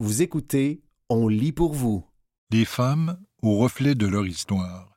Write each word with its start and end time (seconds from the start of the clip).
Vous 0.00 0.22
écoutez 0.22 0.80
On 1.08 1.26
lit 1.26 1.50
pour 1.50 1.74
vous. 1.74 2.06
Les 2.52 2.64
femmes 2.64 3.18
au 3.42 3.58
reflet 3.58 3.96
de 3.96 4.06
leur 4.06 4.28
histoire. 4.28 4.96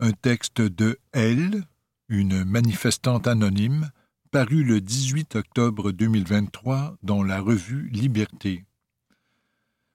Un 0.00 0.12
texte 0.12 0.60
de 0.60 0.98
Elle, 1.12 1.64
une 2.10 2.44
manifestante 2.44 3.26
anonyme, 3.26 3.90
paru 4.30 4.62
le 4.62 4.82
18 4.82 5.36
octobre 5.36 5.92
2023 5.92 6.98
dans 7.02 7.22
la 7.22 7.40
revue 7.40 7.88
Liberté. 7.88 8.66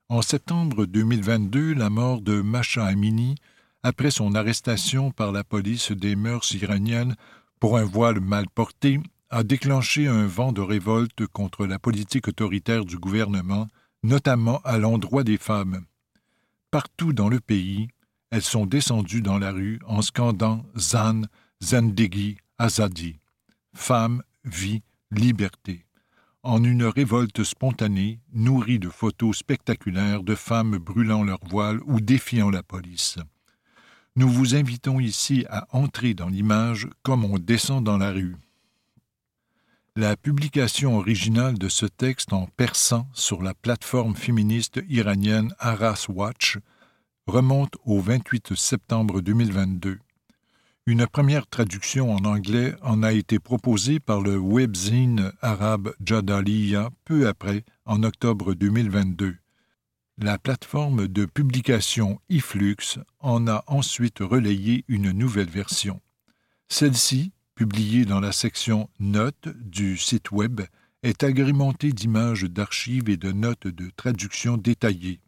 En 0.08 0.20
septembre 0.20 0.84
2022, 0.84 1.74
la 1.74 1.88
mort 1.88 2.20
de 2.20 2.40
Masha 2.40 2.84
Amini, 2.84 3.36
après 3.84 4.10
son 4.10 4.34
arrestation 4.34 5.12
par 5.12 5.30
la 5.30 5.44
police 5.44 5.92
des 5.92 6.16
mœurs 6.16 6.52
iraniennes 6.54 7.14
pour 7.60 7.78
un 7.78 7.84
voile 7.84 8.18
mal 8.18 8.48
porté, 8.48 8.98
a 9.28 9.44
déclenché 9.44 10.08
un 10.08 10.26
vent 10.26 10.50
de 10.50 10.60
révolte 10.60 11.24
contre 11.28 11.66
la 11.66 11.78
politique 11.78 12.26
autoritaire 12.26 12.84
du 12.84 12.98
gouvernement, 12.98 13.68
notamment 14.02 14.60
à 14.64 14.78
l'endroit 14.78 15.24
des 15.24 15.38
femmes. 15.38 15.84
Partout 16.70 17.12
dans 17.12 17.28
le 17.28 17.40
pays, 17.40 17.88
elles 18.30 18.42
sont 18.42 18.66
descendues 18.66 19.22
dans 19.22 19.38
la 19.38 19.52
rue 19.52 19.80
en 19.86 20.02
scandant 20.02 20.64
Zan, 20.76 21.22
Zendegi, 21.62 22.36
Azadi. 22.58 23.18
Femme, 23.74 24.22
vie, 24.44 24.82
liberté. 25.10 25.84
En 26.42 26.64
une 26.64 26.84
révolte 26.84 27.44
spontanée, 27.44 28.20
nourrie 28.32 28.78
de 28.78 28.88
photos 28.88 29.36
spectaculaires 29.36 30.22
de 30.22 30.34
femmes 30.34 30.78
brûlant 30.78 31.22
leur 31.22 31.40
voile 31.48 31.80
ou 31.84 32.00
défiant 32.00 32.50
la 32.50 32.62
police. 32.62 33.18
Nous 34.16 34.28
vous 34.28 34.54
invitons 34.54 35.00
ici 35.00 35.44
à 35.50 35.66
entrer 35.70 36.14
dans 36.14 36.28
l'image 36.28 36.88
comme 37.02 37.24
on 37.24 37.38
descend 37.38 37.84
dans 37.84 37.98
la 37.98 38.10
rue. 38.10 38.36
La 39.96 40.16
publication 40.16 40.96
originale 40.98 41.58
de 41.58 41.68
ce 41.68 41.84
texte 41.84 42.32
en 42.32 42.46
persan 42.46 43.08
sur 43.12 43.42
la 43.42 43.54
plateforme 43.54 44.14
féministe 44.14 44.80
iranienne 44.88 45.52
Aras 45.58 46.06
Watch 46.08 46.58
remonte 47.26 47.74
au 47.84 47.98
28 47.98 48.54
septembre 48.54 49.20
2022. 49.20 49.98
Une 50.86 51.08
première 51.08 51.48
traduction 51.48 52.14
en 52.14 52.24
anglais 52.24 52.76
en 52.82 53.02
a 53.02 53.12
été 53.12 53.40
proposée 53.40 53.98
par 53.98 54.20
le 54.20 54.38
webzine 54.38 55.32
arabe 55.42 55.92
Jadaliya 56.04 56.90
peu 57.04 57.26
après, 57.26 57.64
en 57.84 58.04
octobre 58.04 58.54
2022. 58.54 59.38
La 60.18 60.38
plateforme 60.38 61.08
de 61.08 61.24
publication 61.24 62.20
iFlux 62.28 63.00
en 63.18 63.48
a 63.48 63.64
ensuite 63.66 64.20
relayé 64.20 64.84
une 64.86 65.10
nouvelle 65.10 65.50
version. 65.50 66.00
Celle-ci, 66.68 67.32
publié 67.60 68.06
dans 68.06 68.20
la 68.20 68.32
section 68.32 68.88
Notes 69.00 69.50
du 69.54 69.98
site 69.98 70.32
Web, 70.32 70.62
est 71.02 71.22
agrémenté 71.22 71.92
d'images 71.92 72.44
d'archives 72.44 73.10
et 73.10 73.18
de 73.18 73.32
notes 73.32 73.66
de 73.66 73.90
traduction 73.96 74.56
détaillées. 74.56 75.20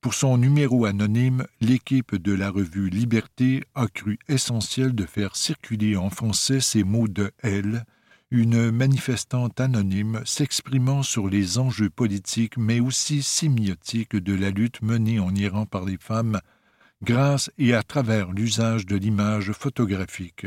Pour 0.00 0.12
son 0.12 0.38
numéro 0.38 0.86
anonyme, 0.86 1.46
l'équipe 1.60 2.16
de 2.16 2.32
la 2.32 2.50
revue 2.50 2.90
Liberté 2.90 3.62
a 3.76 3.86
cru 3.86 4.18
essentiel 4.26 4.92
de 4.92 5.06
faire 5.06 5.36
circuler 5.36 5.96
en 5.96 6.10
français 6.10 6.58
ces 6.58 6.82
mots 6.82 7.06
de 7.06 7.30
elle, 7.44 7.84
une 8.32 8.72
manifestante 8.72 9.60
anonyme 9.60 10.22
s'exprimant 10.24 11.04
sur 11.04 11.28
les 11.28 11.58
enjeux 11.58 11.90
politiques 11.90 12.56
mais 12.56 12.80
aussi 12.80 13.22
sémiotiques 13.22 14.16
de 14.16 14.34
la 14.34 14.50
lutte 14.50 14.82
menée 14.82 15.20
en 15.20 15.32
Iran 15.32 15.64
par 15.64 15.84
les 15.84 15.96
femmes 15.96 16.40
grâce 17.04 17.52
et 17.56 17.72
à 17.72 17.84
travers 17.84 18.32
l'usage 18.32 18.84
de 18.84 18.96
l'image 18.96 19.52
photographique. 19.52 20.46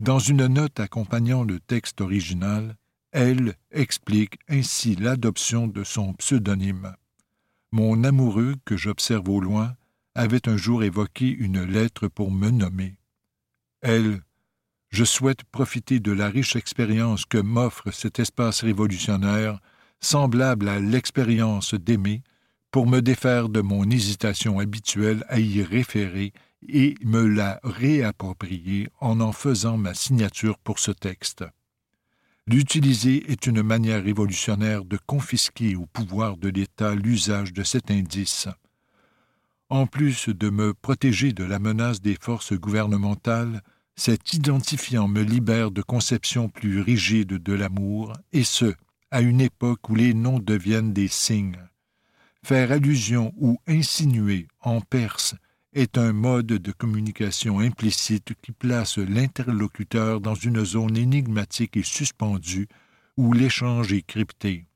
Dans 0.00 0.20
une 0.20 0.46
note 0.46 0.78
accompagnant 0.78 1.42
le 1.42 1.58
texte 1.58 2.00
original, 2.00 2.76
elle 3.10 3.54
explique 3.72 4.38
ainsi 4.48 4.94
l'adoption 4.94 5.66
de 5.66 5.82
son 5.82 6.12
pseudonyme. 6.14 6.94
Mon 7.72 8.04
amoureux, 8.04 8.54
que 8.64 8.76
j'observe 8.76 9.28
au 9.28 9.40
loin, 9.40 9.74
avait 10.14 10.48
un 10.48 10.56
jour 10.56 10.84
évoqué 10.84 11.28
une 11.28 11.64
lettre 11.64 12.06
pour 12.06 12.30
me 12.30 12.50
nommer. 12.50 12.96
Elle, 13.80 14.22
je 14.90 15.04
souhaite 15.04 15.42
profiter 15.42 15.98
de 15.98 16.12
la 16.12 16.28
riche 16.28 16.54
expérience 16.54 17.24
que 17.24 17.38
m'offre 17.38 17.90
cet 17.90 18.20
espace 18.20 18.62
révolutionnaire, 18.62 19.60
semblable 20.00 20.68
à 20.68 20.78
l'expérience 20.78 21.74
d'aimer, 21.74 22.22
pour 22.70 22.86
me 22.86 23.00
défaire 23.00 23.48
de 23.48 23.62
mon 23.62 23.90
hésitation 23.90 24.60
habituelle 24.60 25.24
à 25.28 25.40
y 25.40 25.60
référer 25.62 26.32
et 26.66 26.94
me 27.04 27.26
la 27.26 27.60
réapproprier 27.62 28.88
en 29.00 29.20
en 29.20 29.32
faisant 29.32 29.76
ma 29.76 29.94
signature 29.94 30.58
pour 30.58 30.78
ce 30.78 30.90
texte. 30.90 31.44
L'utiliser 32.46 33.30
est 33.30 33.46
une 33.46 33.62
manière 33.62 34.02
révolutionnaire 34.02 34.84
de 34.84 34.98
confisquer 35.06 35.76
au 35.76 35.86
pouvoir 35.86 36.38
de 36.38 36.48
l'État 36.48 36.94
l'usage 36.94 37.52
de 37.52 37.62
cet 37.62 37.90
indice. 37.90 38.48
En 39.68 39.86
plus 39.86 40.30
de 40.30 40.48
me 40.48 40.72
protéger 40.72 41.34
de 41.34 41.44
la 41.44 41.58
menace 41.58 42.00
des 42.00 42.16
forces 42.18 42.54
gouvernementales, 42.54 43.62
cet 43.96 44.32
identifiant 44.32 45.08
me 45.08 45.20
libère 45.20 45.70
de 45.70 45.82
conceptions 45.82 46.48
plus 46.48 46.80
rigides 46.80 47.34
de 47.34 47.52
l'amour, 47.52 48.14
et 48.32 48.44
ce, 48.44 48.74
à 49.10 49.20
une 49.20 49.42
époque 49.42 49.90
où 49.90 49.94
les 49.94 50.14
noms 50.14 50.38
deviennent 50.38 50.94
des 50.94 51.08
signes. 51.08 51.58
Faire 52.42 52.72
allusion 52.72 53.34
ou 53.36 53.58
insinuer 53.66 54.48
en 54.62 54.80
perse 54.80 55.34
est 55.72 55.98
un 55.98 56.12
mode 56.12 56.46
de 56.46 56.72
communication 56.72 57.60
implicite 57.60 58.32
qui 58.42 58.52
place 58.52 58.98
l'interlocuteur 58.98 60.20
dans 60.20 60.34
une 60.34 60.64
zone 60.64 60.96
énigmatique 60.96 61.76
et 61.76 61.82
suspendue 61.82 62.68
où 63.16 63.32
l'échange 63.32 63.92
est 63.92 64.06
crypté. 64.06 64.66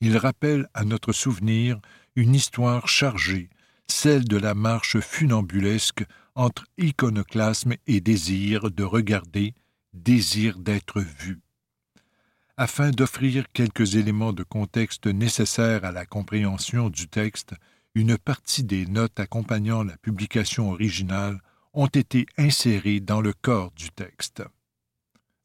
Il 0.00 0.16
rappelle 0.16 0.68
à 0.72 0.84
notre 0.84 1.12
souvenir 1.12 1.78
une 2.16 2.34
histoire 2.34 2.88
chargée, 2.88 3.50
celle 3.86 4.24
de 4.24 4.38
la 4.38 4.54
marche 4.54 4.98
funambulesque 5.00 6.04
entre 6.34 6.64
iconoclasme 6.78 7.74
et 7.86 8.00
désir 8.00 8.70
de 8.70 8.82
regarder, 8.82 9.54
désir 9.92 10.58
d'être 10.58 11.00
vu. 11.00 11.40
Afin 12.56 12.90
d'offrir 12.90 13.46
quelques 13.52 13.96
éléments 13.96 14.32
de 14.32 14.42
contexte 14.42 15.06
nécessaires 15.06 15.84
à 15.84 15.92
la 15.92 16.06
compréhension 16.06 16.88
du 16.88 17.08
texte, 17.08 17.54
une 17.94 18.16
partie 18.16 18.64
des 18.64 18.86
notes 18.86 19.18
accompagnant 19.18 19.82
la 19.82 19.96
publication 19.96 20.70
originale 20.70 21.40
ont 21.72 21.86
été 21.86 22.26
insérées 22.36 23.00
dans 23.00 23.20
le 23.20 23.32
corps 23.32 23.70
du 23.72 23.90
texte. 23.90 24.42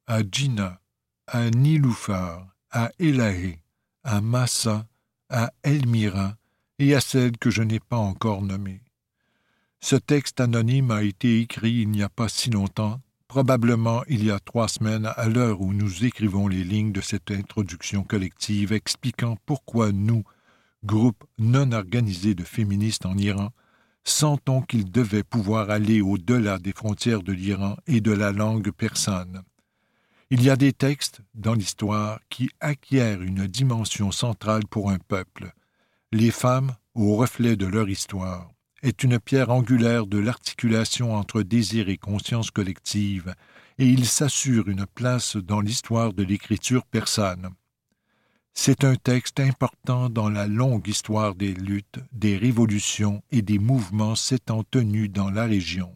À 0.07 0.21
Gina, 0.29 0.79
à 1.27 1.49
Niloufar, 1.49 2.47
à 2.71 2.91
Elahe, 2.99 3.57
à 4.03 4.21
Massa, 4.21 4.87
à 5.29 5.51
Elmira 5.63 6.37
et 6.77 6.93
à 6.93 7.01
celle 7.01 7.37
que 7.37 7.49
je 7.49 7.63
n'ai 7.63 7.79
pas 7.79 7.97
encore 7.97 8.41
nommée. 8.41 8.81
Ce 9.79 9.95
texte 9.95 10.39
anonyme 10.39 10.91
a 10.91 11.03
été 11.03 11.39
écrit 11.39 11.81
il 11.81 11.89
n'y 11.89 12.03
a 12.03 12.09
pas 12.09 12.29
si 12.29 12.49
longtemps, 12.49 13.01
probablement 13.27 14.03
il 14.07 14.23
y 14.23 14.31
a 14.31 14.39
trois 14.39 14.67
semaines 14.67 15.11
à 15.15 15.27
l'heure 15.27 15.61
où 15.61 15.73
nous 15.73 16.05
écrivons 16.05 16.47
les 16.47 16.63
lignes 16.63 16.91
de 16.91 17.01
cette 17.01 17.31
introduction 17.31 18.03
collective 18.03 18.71
expliquant 18.71 19.37
pourquoi 19.45 19.91
nous, 19.91 20.23
groupe 20.85 21.23
non 21.37 21.71
organisé 21.71 22.35
de 22.35 22.43
féministes 22.43 23.05
en 23.05 23.17
Iran, 23.17 23.49
sentons 24.03 24.61
qu'il 24.61 24.91
devait 24.91 25.23
pouvoir 25.23 25.69
aller 25.69 26.01
au-delà 26.01 26.59
des 26.59 26.73
frontières 26.73 27.23
de 27.23 27.33
l'Iran 27.33 27.75
et 27.87 28.01
de 28.01 28.11
la 28.11 28.31
langue 28.31 28.71
persane. 28.71 29.41
Il 30.29 30.43
y 30.43 30.49
a 30.49 30.55
des 30.55 30.73
textes 30.73 31.21
dans 31.33 31.53
l'histoire 31.53 32.19
qui 32.29 32.49
acquièrent 32.59 33.21
une 33.21 33.47
dimension 33.47 34.11
centrale 34.11 34.65
pour 34.69 34.89
un 34.89 34.97
peuple. 34.97 35.51
Les 36.11 36.31
femmes, 36.31 36.75
au 36.93 37.15
reflet 37.15 37.55
de 37.55 37.65
leur 37.65 37.89
histoire, 37.89 38.49
est 38.81 39.03
une 39.03 39.19
pierre 39.19 39.49
angulaire 39.49 40.05
de 40.05 40.19
l'articulation 40.19 41.15
entre 41.15 41.41
désir 41.41 41.89
et 41.89 41.97
conscience 41.97 42.51
collective, 42.51 43.33
et 43.77 43.87
il 43.87 44.05
s'assure 44.05 44.67
une 44.67 44.85
place 44.85 45.35
dans 45.35 45.61
l'histoire 45.61 46.13
de 46.13 46.23
l'écriture 46.23 46.85
persane. 46.85 47.49
C'est 48.57 48.85
un 48.85 48.95
texte 48.95 49.41
important 49.41 50.09
dans 50.09 50.29
la 50.29 50.47
longue 50.47 50.87
histoire 50.87 51.35
des 51.35 51.53
luttes, 51.53 51.99
des 52.13 52.37
révolutions 52.37 53.21
et 53.29 53.41
des 53.41 53.59
mouvements 53.59 54.15
s'étant 54.15 54.63
tenus 54.63 55.11
dans 55.11 55.29
la 55.29 55.45
région. 55.45 55.95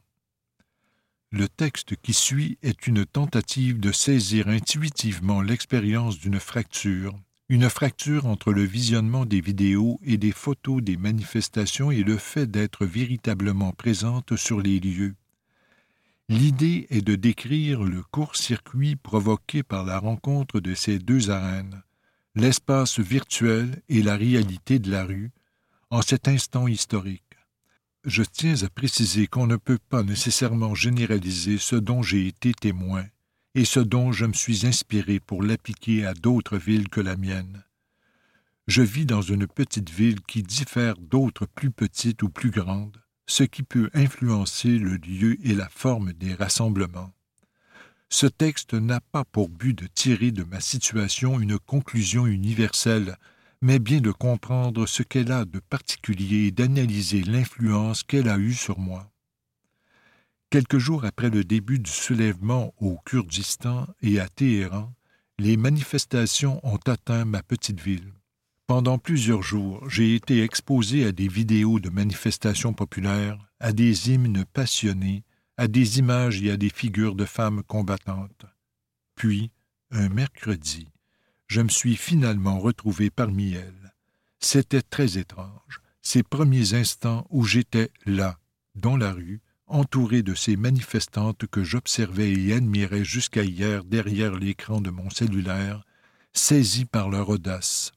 Le 1.31 1.47
texte 1.47 1.95
qui 1.95 2.13
suit 2.13 2.59
est 2.61 2.85
une 2.85 3.05
tentative 3.05 3.79
de 3.79 3.91
saisir 3.91 4.49
intuitivement 4.49 5.41
l'expérience 5.41 6.19
d'une 6.19 6.39
fracture, 6.39 7.17
une 7.47 7.69
fracture 7.69 8.27
entre 8.27 8.51
le 8.51 8.63
visionnement 8.63 9.25
des 9.25 9.41
vidéos 9.41 9.99
et 10.03 10.17
des 10.17 10.33
photos 10.33 10.83
des 10.83 10.97
manifestations 10.97 11.91
et 11.91 12.03
le 12.03 12.17
fait 12.17 12.45
d'être 12.45 12.85
véritablement 12.85 13.71
présente 13.71 14.35
sur 14.35 14.61
les 14.61 14.79
lieux. 14.79 15.15
L'idée 16.27 16.87
est 16.89 17.01
de 17.01 17.15
décrire 17.15 17.83
le 17.83 18.03
court-circuit 18.03 18.97
provoqué 18.97 19.63
par 19.63 19.85
la 19.85 19.97
rencontre 19.97 20.59
de 20.59 20.75
ces 20.75 20.99
deux 20.99 21.31
arènes, 21.31 21.81
l'espace 22.39 22.99
virtuel 22.99 23.81
et 23.89 24.01
la 24.01 24.15
réalité 24.15 24.79
de 24.79 24.89
la 24.89 25.03
rue, 25.03 25.31
en 25.89 26.01
cet 26.01 26.27
instant 26.27 26.67
historique. 26.67 27.23
Je 28.05 28.23
tiens 28.23 28.63
à 28.63 28.69
préciser 28.69 29.27
qu'on 29.27 29.45
ne 29.45 29.57
peut 29.57 29.79
pas 29.89 30.03
nécessairement 30.03 30.73
généraliser 30.73 31.57
ce 31.57 31.75
dont 31.75 32.01
j'ai 32.01 32.27
été 32.27 32.53
témoin 32.53 33.05
et 33.55 33.65
ce 33.65 33.79
dont 33.79 34.11
je 34.11 34.25
me 34.25 34.33
suis 34.33 34.65
inspiré 34.65 35.19
pour 35.19 35.43
l'appliquer 35.43 36.05
à 36.05 36.13
d'autres 36.13 36.57
villes 36.57 36.87
que 36.87 37.01
la 37.01 37.17
mienne. 37.17 37.63
Je 38.67 38.83
vis 38.83 39.05
dans 39.05 39.21
une 39.21 39.47
petite 39.47 39.89
ville 39.89 40.21
qui 40.21 40.43
diffère 40.43 40.95
d'autres 40.97 41.45
plus 41.47 41.71
petites 41.71 42.23
ou 42.23 42.29
plus 42.29 42.51
grandes, 42.51 43.01
ce 43.25 43.43
qui 43.43 43.63
peut 43.63 43.89
influencer 43.93 44.77
le 44.77 44.95
lieu 44.95 45.37
et 45.45 45.55
la 45.55 45.67
forme 45.67 46.13
des 46.13 46.35
rassemblements. 46.35 47.11
Ce 48.09 48.25
texte 48.25 48.73
n'a 48.73 48.99
pas 48.99 49.23
pour 49.23 49.49
but 49.49 49.77
de 49.77 49.87
tirer 49.87 50.31
de 50.31 50.43
ma 50.43 50.59
situation 50.59 51.39
une 51.39 51.59
conclusion 51.59 52.25
universelle, 52.25 53.17
mais 53.61 53.77
bien 53.77 54.01
de 54.01 54.11
comprendre 54.11 54.87
ce 54.87 55.03
qu'elle 55.03 55.31
a 55.31 55.45
de 55.45 55.59
particulier 55.59 56.47
et 56.47 56.51
d'analyser 56.51 57.21
l'influence 57.21 58.03
qu'elle 58.03 58.27
a 58.27 58.39
eue 58.39 58.53
sur 58.53 58.79
moi. 58.79 59.11
Quelques 60.49 60.79
jours 60.79 61.05
après 61.05 61.29
le 61.29 61.43
début 61.43 61.77
du 61.77 61.91
soulèvement 61.91 62.73
au 62.79 62.97
Kurdistan 63.05 63.85
et 64.01 64.19
à 64.19 64.27
Téhéran, 64.27 64.91
les 65.37 65.57
manifestations 65.57 66.59
ont 66.63 66.79
atteint 66.87 67.25
ma 67.25 67.43
petite 67.43 67.79
ville. 67.79 68.11
Pendant 68.65 68.97
plusieurs 68.97 69.43
jours, 69.43 69.87
j'ai 69.87 70.15
été 70.15 70.43
exposé 70.43 71.05
à 71.05 71.11
des 71.11 71.27
vidéos 71.27 71.79
de 71.79 71.89
manifestations 71.89 72.73
populaires, 72.73 73.37
à 73.59 73.71
des 73.71 74.11
hymnes 74.11 74.45
passionnés, 74.53 75.23
à 75.59 75.67
des 75.67 75.99
images 75.99 76.41
et 76.41 76.51
à 76.51 76.55
des 76.55 76.69
figures 76.69 77.15
de 77.15 77.25
femmes 77.25 77.63
combattantes. 77.63 78.45
Puis, 79.15 79.51
un 79.91 80.07
mercredi, 80.07 80.87
je 81.47 81.59
me 81.59 81.67
suis 81.67 81.97
finalement 81.97 82.59
retrouvé 82.59 83.09
parmi 83.09 83.51
elles. 83.55 83.93
C'était 84.39 84.81
très 84.81 85.17
étrange, 85.17 85.81
ces 86.01 86.23
premiers 86.23 86.75
instants 86.75 87.27
où 87.29 87.43
j'étais 87.43 87.91
là, 88.05 88.39
dans 88.75 88.95
la 88.95 89.11
rue, 89.11 89.41
entouré 89.67 90.23
de 90.23 90.33
ces 90.33 90.55
manifestantes 90.55 91.45
que 91.47 91.65
j'observais 91.65 92.31
et 92.31 92.53
admirais 92.53 93.03
jusqu'à 93.03 93.43
hier 93.43 93.83
derrière 93.83 94.35
l'écran 94.35 94.79
de 94.79 94.91
mon 94.91 95.09
cellulaire, 95.09 95.83
saisi 96.31 96.85
par 96.85 97.09
leur 97.09 97.27
audace, 97.27 97.91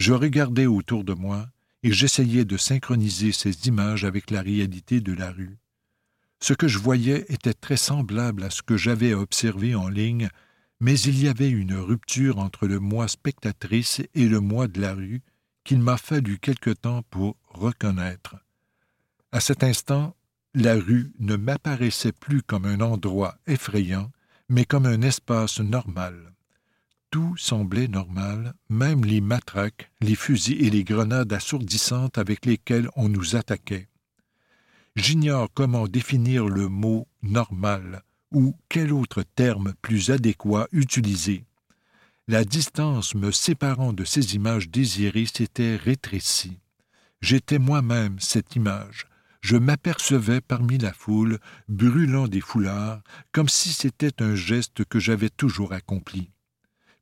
je 0.00 0.14
regardais 0.14 0.66
autour 0.66 1.04
de 1.04 1.14
moi 1.14 1.46
et 1.84 1.92
j'essayais 1.92 2.44
de 2.44 2.56
synchroniser 2.56 3.30
ces 3.30 3.68
images 3.68 4.04
avec 4.04 4.32
la 4.32 4.42
réalité 4.42 5.00
de 5.00 5.12
la 5.12 5.30
rue. 5.30 5.61
Ce 6.42 6.54
que 6.54 6.66
je 6.66 6.80
voyais 6.80 7.24
était 7.28 7.54
très 7.54 7.76
semblable 7.76 8.42
à 8.42 8.50
ce 8.50 8.62
que 8.62 8.76
j'avais 8.76 9.14
observé 9.14 9.76
en 9.76 9.88
ligne, 9.88 10.28
mais 10.80 10.98
il 10.98 11.22
y 11.22 11.28
avait 11.28 11.48
une 11.48 11.76
rupture 11.76 12.40
entre 12.40 12.66
le 12.66 12.80
moi 12.80 13.06
spectatrice 13.06 14.02
et 14.16 14.26
le 14.26 14.40
moi 14.40 14.66
de 14.66 14.80
la 14.80 14.92
rue 14.92 15.22
qu'il 15.62 15.78
m'a 15.78 15.96
fallu 15.96 16.40
quelque 16.40 16.70
temps 16.70 17.02
pour 17.10 17.36
reconnaître. 17.46 18.34
À 19.30 19.38
cet 19.38 19.62
instant, 19.62 20.16
la 20.52 20.74
rue 20.74 21.12
ne 21.20 21.36
m'apparaissait 21.36 22.10
plus 22.10 22.42
comme 22.42 22.64
un 22.64 22.80
endroit 22.80 23.38
effrayant, 23.46 24.10
mais 24.48 24.64
comme 24.64 24.86
un 24.86 25.02
espace 25.02 25.60
normal. 25.60 26.32
Tout 27.12 27.36
semblait 27.36 27.86
normal, 27.86 28.54
même 28.68 29.04
les 29.04 29.20
matraques, 29.20 29.92
les 30.00 30.16
fusils 30.16 30.60
et 30.60 30.70
les 30.70 30.82
grenades 30.82 31.32
assourdissantes 31.32 32.18
avec 32.18 32.46
lesquelles 32.46 32.88
on 32.96 33.08
nous 33.08 33.36
attaquait. 33.36 33.91
J'ignore 34.96 35.48
comment 35.52 35.88
définir 35.88 36.46
le 36.46 36.68
mot 36.68 37.06
normal 37.22 38.02
ou 38.30 38.56
quel 38.68 38.92
autre 38.92 39.22
terme 39.22 39.74
plus 39.82 40.10
adéquat 40.10 40.68
utiliser. 40.72 41.44
La 42.28 42.44
distance 42.44 43.14
me 43.14 43.30
séparant 43.30 43.92
de 43.92 44.04
ces 44.04 44.34
images 44.34 44.68
désirées 44.68 45.26
s'était 45.26 45.76
rétrécie. 45.76 46.58
J'étais 47.20 47.58
moi-même 47.58 48.18
cette 48.20 48.56
image. 48.56 49.06
Je 49.40 49.56
m'apercevais 49.56 50.40
parmi 50.40 50.78
la 50.78 50.92
foule, 50.92 51.38
brûlant 51.68 52.28
des 52.28 52.40
foulards, 52.40 53.02
comme 53.32 53.48
si 53.48 53.70
c'était 53.70 54.22
un 54.22 54.34
geste 54.34 54.84
que 54.84 55.00
j'avais 55.00 55.30
toujours 55.30 55.72
accompli 55.72 56.30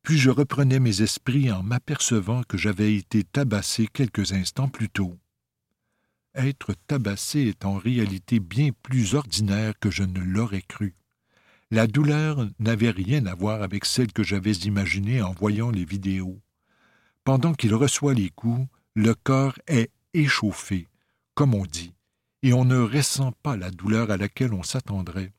puis 0.03 0.19
je 0.19 0.31
reprenais 0.31 0.81
mes 0.81 1.03
esprits 1.03 1.51
en 1.53 1.63
m'apercevant 1.63 2.43
que 2.45 2.57
j'avais 2.57 2.95
été 2.95 3.25
tabassé 3.25 3.87
quelques 3.87 4.33
instants 4.33 4.69
plus 4.69 4.89
tôt. 4.89 5.20
Être 6.35 6.75
tabassé 6.87 7.41
est 7.41 7.65
en 7.65 7.77
réalité 7.77 8.39
bien 8.39 8.71
plus 8.83 9.15
ordinaire 9.15 9.75
que 9.81 9.91
je 9.91 10.05
ne 10.05 10.21
l'aurais 10.21 10.63
cru. 10.63 10.95
La 11.73 11.87
douleur 11.87 12.49
n'avait 12.59 12.91
rien 12.91 13.27
à 13.27 13.35
voir 13.35 13.63
avec 13.63 13.85
celle 13.85 14.13
que 14.13 14.23
j'avais 14.23 14.53
imaginée 14.53 15.23
en 15.23 15.33
voyant 15.33 15.71
les 15.71 15.85
vidéos. 15.85 16.41
Pendant 17.25 17.55
qu'il 17.55 17.75
reçoit 17.75 18.15
les 18.15 18.31
coups, 18.31 18.67
le 18.95 19.15
corps 19.15 19.59
est 19.67 19.91
échauffé, 20.15 20.89
comme 21.35 21.55
on 21.55 21.67
dit, 21.67 21.95
et 22.43 22.53
on 22.53 22.65
ne 22.65 22.79
ressent 22.79 23.33
pas 23.43 23.57
la 23.57 23.71
douleur 23.71 24.11
à 24.11 24.17
laquelle 24.17 24.53
on 24.53 24.63
s'attendrait. 24.63 25.33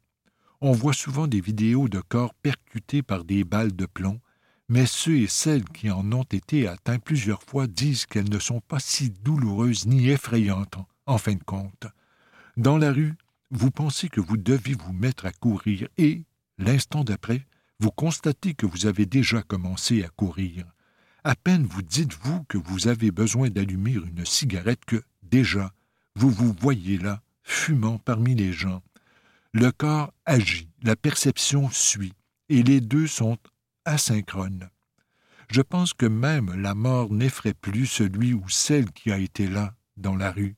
On 0.60 0.74
voit 0.74 0.94
souvent 0.94 1.28
des 1.28 1.42
vidéos 1.42 1.88
de 1.88 2.02
corps 2.02 2.34
percutés 2.34 3.02
par 3.02 3.24
des 3.24 3.44
balles 3.44 3.76
de 3.76 3.86
plomb, 3.86 4.20
mais 4.72 4.86
ceux 4.86 5.18
et 5.18 5.28
celles 5.28 5.66
qui 5.66 5.92
en 5.92 6.10
ont 6.14 6.24
été 6.24 6.66
atteints 6.66 6.98
plusieurs 6.98 7.44
fois 7.44 7.68
disent 7.68 8.06
qu'elles 8.06 8.30
ne 8.30 8.40
sont 8.40 8.62
pas 8.62 8.80
si 8.80 9.10
douloureuses 9.10 9.86
ni 9.86 10.08
effrayantes, 10.08 10.78
en 11.06 11.18
fin 11.18 11.34
de 11.34 11.44
compte. 11.44 11.88
Dans 12.56 12.78
la 12.78 12.94
rue, 12.94 13.16
vous 13.50 13.70
pensez 13.70 14.08
que 14.08 14.22
vous 14.22 14.38
devez 14.38 14.76
vous 14.76 14.94
mettre 14.94 15.26
à 15.26 15.34
courir 15.34 15.90
et, 15.98 16.24
l'instant 16.58 17.04
d'après, 17.04 17.46
vous 17.82 17.92
constatez 17.92 18.54
que 18.54 18.66
vous 18.66 18.86
avez 18.86 19.06
déjà 19.06 19.42
commencé 19.42 20.06
à 20.06 20.08
courir. 20.08 20.64
À 21.26 21.36
peine 21.36 21.66
vous 21.66 21.82
dites-vous 21.82 22.46
que 22.46 22.58
vous 22.58 22.88
avez 22.88 23.12
besoin 23.12 23.50
d'allumer 23.50 23.96
une 23.96 24.26
cigarette 24.26 24.86
que, 24.86 25.04
déjà, 25.22 25.74
vous 26.16 26.30
vous 26.30 26.56
voyez 26.62 26.98
là, 26.98 27.22
fumant 27.44 27.98
parmi 27.98 28.36
les 28.36 28.54
gens. 28.54 28.82
Le 29.52 29.74
corps 29.74 30.14
agit, 30.26 30.70
la 30.82 30.96
perception 30.96 31.70
suit, 31.72 32.14
et 32.48 32.64
les 32.64 32.80
deux 32.80 33.08
sont 33.08 33.38
asynchrone. 33.86 34.70
Je 35.50 35.62
pense 35.62 35.94
que 35.94 36.06
même 36.06 36.54
la 36.54 36.76
mort 36.76 37.12
n'effraie 37.12 37.54
plus 37.54 37.86
celui 37.86 38.34
ou 38.34 38.48
celle 38.48 38.92
qui 38.92 39.12
a 39.12 39.18
été 39.18 39.48
là, 39.48 39.76
dans 39.98 40.16
la 40.16 40.32
rue. 40.32 40.56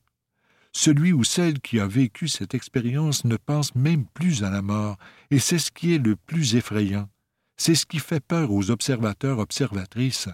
Celui 0.71 1.13
ou 1.13 1.23
celle 1.23 1.59
qui 1.59 1.79
a 1.79 1.87
vécu 1.87 2.27
cette 2.27 2.55
expérience 2.55 3.25
ne 3.25 3.37
pense 3.37 3.75
même 3.75 4.05
plus 4.05 4.43
à 4.43 4.49
la 4.49 4.61
mort, 4.61 4.97
et 5.29 5.39
c'est 5.39 5.59
ce 5.59 5.71
qui 5.71 5.93
est 5.93 5.99
le 5.99 6.15
plus 6.15 6.55
effrayant. 6.55 7.09
C'est 7.57 7.75
ce 7.75 7.85
qui 7.85 7.99
fait 7.99 8.19
peur 8.19 8.51
aux 8.51 8.71
observateurs 8.71 9.39
observatrices, 9.39 10.29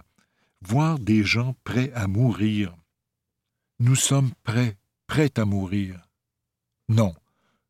voir 0.62 1.00
des 1.00 1.24
gens 1.24 1.56
prêts 1.64 1.92
à 1.94 2.08
mourir. 2.08 2.76
Nous 3.80 3.96
sommes 3.96 4.32
prêts, 4.44 4.78
prêts 5.08 5.32
à 5.38 5.46
mourir. 5.46 6.00
Non, 6.88 7.14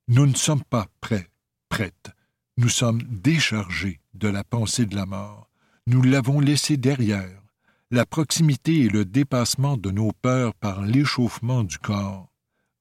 nous 0.08 0.26
ne 0.26 0.36
sommes 0.36 0.64
pas 0.64 0.88
prêts, 1.02 1.30
prêtes. 1.70 2.12
Nous 2.62 2.68
sommes 2.68 3.02
déchargés 3.04 4.02
de 4.16 4.28
la 4.28 4.44
pensée 4.44 4.86
de 4.86 4.94
la 4.94 5.06
mort. 5.06 5.50
Nous 5.88 6.02
l'avons 6.02 6.42
laissée 6.42 6.76
derrière. 6.76 7.42
La 7.90 8.06
proximité 8.06 8.82
et 8.82 8.90
le 8.90 9.06
dépassement 9.06 9.78
de 9.78 9.92
nos 9.92 10.12
peurs 10.12 10.54
par 10.56 10.82
l'échauffement 10.82 11.64
du 11.64 11.78
corps. 11.78 12.30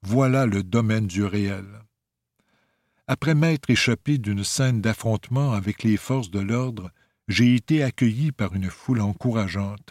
Voilà 0.02 0.46
le 0.46 0.64
domaine 0.64 1.06
du 1.06 1.22
réel. 1.22 1.64
Après 3.06 3.36
m'être 3.36 3.70
échappé 3.70 4.18
d'une 4.18 4.42
scène 4.42 4.80
d'affrontement 4.80 5.52
avec 5.52 5.84
les 5.84 5.96
forces 5.96 6.32
de 6.32 6.40
l'ordre, 6.40 6.90
j'ai 7.28 7.54
été 7.54 7.84
accueilli 7.84 8.32
par 8.32 8.56
une 8.56 8.70
foule 8.70 9.00
encourageante. 9.00 9.90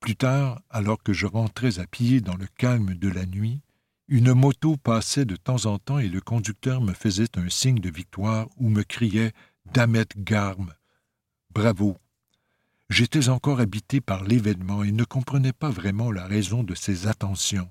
Plus 0.00 0.16
tard, 0.16 0.60
alors 0.68 1.02
que 1.02 1.14
je 1.14 1.24
rentrais 1.24 1.78
à 1.78 1.86
pied 1.86 2.20
dans 2.20 2.36
le 2.36 2.46
calme 2.58 2.92
de 2.92 3.08
la 3.08 3.24
nuit, 3.24 3.62
une 4.08 4.32
moto 4.32 4.78
passait 4.78 5.26
de 5.26 5.36
temps 5.36 5.66
en 5.66 5.78
temps 5.78 5.98
et 5.98 6.08
le 6.08 6.22
conducteur 6.22 6.80
me 6.80 6.94
faisait 6.94 7.36
un 7.36 7.50
signe 7.50 7.78
de 7.78 7.90
victoire 7.90 8.48
ou 8.56 8.70
me 8.70 8.82
criait 8.82 9.32
Damet 9.74 10.06
Garm. 10.16 10.72
Bravo. 11.54 11.98
J'étais 12.88 13.28
encore 13.28 13.60
habité 13.60 14.00
par 14.00 14.24
l'événement 14.24 14.82
et 14.82 14.92
ne 14.92 15.04
comprenais 15.04 15.52
pas 15.52 15.68
vraiment 15.68 16.10
la 16.10 16.26
raison 16.26 16.62
de 16.62 16.74
ces 16.74 17.06
attentions. 17.06 17.68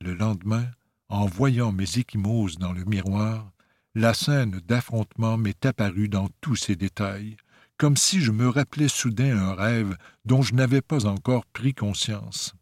Le 0.00 0.14
lendemain, 0.14 0.64
en 1.10 1.26
voyant 1.26 1.72
mes 1.72 1.98
échymoses 1.98 2.56
dans 2.56 2.72
le 2.72 2.84
miroir, 2.84 3.52
la 3.94 4.14
scène 4.14 4.62
d'affrontement 4.66 5.36
m'est 5.36 5.66
apparue 5.66 6.08
dans 6.08 6.30
tous 6.40 6.56
ses 6.56 6.74
détails, 6.74 7.36
comme 7.76 7.98
si 7.98 8.20
je 8.20 8.32
me 8.32 8.48
rappelais 8.48 8.88
soudain 8.88 9.36
un 9.36 9.54
rêve 9.54 9.94
dont 10.24 10.40
je 10.40 10.54
n'avais 10.54 10.80
pas 10.80 11.04
encore 11.04 11.44
pris 11.44 11.74
conscience. 11.74 12.54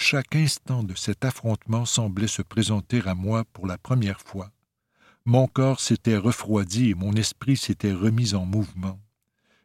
Chaque 0.00 0.36
instant 0.36 0.84
de 0.84 0.94
cet 0.94 1.24
affrontement 1.24 1.84
semblait 1.84 2.28
se 2.28 2.40
présenter 2.40 3.02
à 3.04 3.14
moi 3.14 3.44
pour 3.52 3.66
la 3.66 3.76
première 3.76 4.20
fois. 4.20 4.52
Mon 5.26 5.48
corps 5.48 5.80
s'était 5.80 6.16
refroidi 6.16 6.90
et 6.90 6.94
mon 6.94 7.12
esprit 7.14 7.56
s'était 7.56 7.92
remis 7.92 8.32
en 8.32 8.46
mouvement. 8.46 8.98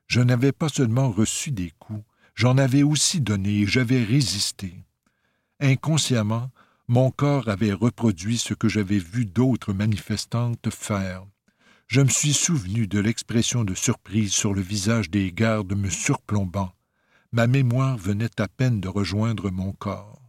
Je 0.07 0.19
n'avais 0.19 0.51
pas 0.51 0.69
seulement 0.69 1.11
reçu 1.11 1.51
des 1.51 1.71
coups, 1.79 2.03
j'en 2.35 2.57
avais 2.57 2.83
aussi 2.83 3.21
donné 3.21 3.59
et 3.61 3.67
j'avais 3.67 4.03
résisté. 4.03 4.83
Inconsciemment, 5.61 6.49
mon 6.87 7.11
corps 7.11 7.47
avait 7.47 7.71
reproduit 7.71 8.39
ce 8.39 8.55
que 8.55 8.67
j'avais 8.67 8.99
vu 8.99 9.25
d'autres 9.25 9.71
manifestantes 9.71 10.69
faire. 10.71 11.25
Je 11.87 12.01
me 12.01 12.09
suis 12.09 12.33
souvenu 12.33 12.87
de 12.87 12.99
l'expression 12.99 13.63
de 13.63 13.75
surprise 13.75 14.33
sur 14.33 14.53
le 14.53 14.61
visage 14.61 15.11
des 15.11 15.31
gardes 15.31 15.75
me 15.75 15.89
surplombant. 15.89 16.73
Ma 17.31 17.45
mémoire 17.47 17.97
venait 17.97 18.41
à 18.41 18.47
peine 18.47 18.81
de 18.81 18.89
rejoindre 18.89 19.51
mon 19.51 19.71
corps. 19.73 20.22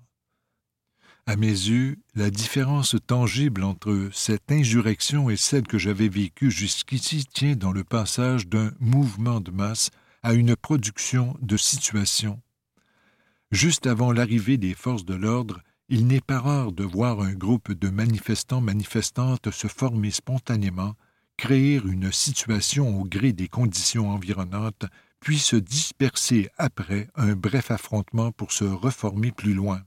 À 1.27 1.37
mes 1.37 1.47
yeux, 1.47 1.97
la 2.15 2.29
différence 2.29 2.97
tangible 3.07 3.65
entre 3.65 4.11
cette 4.13 4.53
insurrection 4.53 5.31
et 5.31 5.39
celle 5.39 5.67
que 5.67 5.79
j'avais 5.79 6.09
vécue 6.09 6.51
jusqu'ici 6.51 7.25
tient 7.25 7.57
dans 7.57 7.73
le 7.73 7.83
passage 7.83 8.47
d'un 8.47 8.73
mouvement 8.79 9.41
de 9.41 9.51
masse 9.51 9.89
à 10.23 10.35
une 10.35 10.55
production 10.55 11.35
de 11.41 11.57
situation. 11.57 12.43
Juste 13.51 13.87
avant 13.87 14.13
l'arrivée 14.13 14.59
des 14.59 14.75
forces 14.75 15.07
de 15.07 15.15
l'ordre, 15.15 15.63
il 15.89 16.07
n'est 16.07 16.21
pas 16.21 16.41
rare 16.41 16.73
de 16.73 16.85
voir 16.85 17.21
un 17.23 17.33
groupe 17.33 17.73
de 17.73 17.89
manifestants 17.89 18.61
manifestantes 18.61 19.51
se 19.51 19.67
former 19.67 20.11
spontanément, 20.11 20.95
créer 21.39 21.81
une 21.87 22.13
situation 22.13 23.01
au 23.01 23.05
gré 23.05 23.33
des 23.33 23.49
conditions 23.49 24.11
environnantes, 24.11 24.85
puis 25.21 25.39
se 25.39 25.57
disperser 25.57 26.51
après 26.59 27.09
un 27.15 27.35
bref 27.35 27.71
affrontement 27.71 28.31
pour 28.31 28.53
se 28.53 28.65
reformer 28.65 29.33
plus 29.33 29.55
loin. 29.55 29.83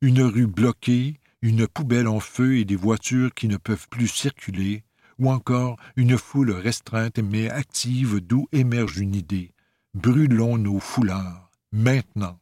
Une 0.00 0.22
rue 0.22 0.46
bloquée, 0.46 1.18
une 1.42 1.66
poubelle 1.66 2.06
en 2.06 2.20
feu 2.20 2.58
et 2.58 2.64
des 2.64 2.76
voitures 2.76 3.34
qui 3.34 3.48
ne 3.48 3.56
peuvent 3.56 3.88
plus 3.88 4.06
circuler, 4.06 4.84
ou 5.18 5.28
encore 5.28 5.76
une 5.96 6.16
foule 6.16 6.52
restreinte 6.52 7.18
mais 7.18 7.50
active 7.50 8.20
d'où 8.20 8.46
émerge 8.52 8.98
une 8.98 9.16
idée. 9.16 9.52
Brûlons 9.94 10.56
nos 10.56 10.78
foulards, 10.78 11.50
maintenant. 11.72 12.38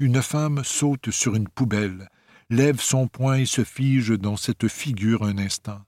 Une 0.00 0.20
femme 0.20 0.64
saute 0.64 1.12
sur 1.12 1.36
une 1.36 1.48
poubelle, 1.48 2.08
lève 2.50 2.80
son 2.80 3.06
poing 3.06 3.36
et 3.36 3.46
se 3.46 3.62
fige 3.62 4.10
dans 4.10 4.36
cette 4.36 4.66
figure 4.66 5.22
un 5.22 5.38
instant. 5.38 5.82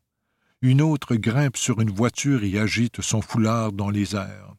Une 0.62 0.80
autre 0.80 1.16
grimpe 1.16 1.56
sur 1.56 1.80
une 1.80 1.90
voiture 1.90 2.44
et 2.44 2.60
agite 2.60 3.00
son 3.00 3.22
foulard 3.22 3.72
dans 3.72 3.90
les 3.90 4.14
airs. 4.14 4.54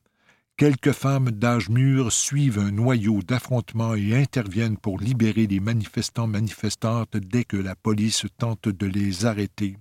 Quelques 0.58 0.92
femmes 0.92 1.30
d'âge 1.30 1.70
mûr 1.70 2.12
suivent 2.12 2.58
un 2.58 2.72
noyau 2.72 3.22
d'affrontement 3.22 3.94
et 3.94 4.16
interviennent 4.16 4.80
pour 4.80 5.00
libérer 5.00 5.46
les 5.46 5.60
manifestants 5.60 6.26
manifestantes 6.26 7.16
dès 7.16 7.44
que 7.44 7.58
la 7.58 7.76
police 7.76 8.26
tente 8.40 8.68
de 8.68 8.88
les 8.88 9.28
arrêter. 9.28 9.78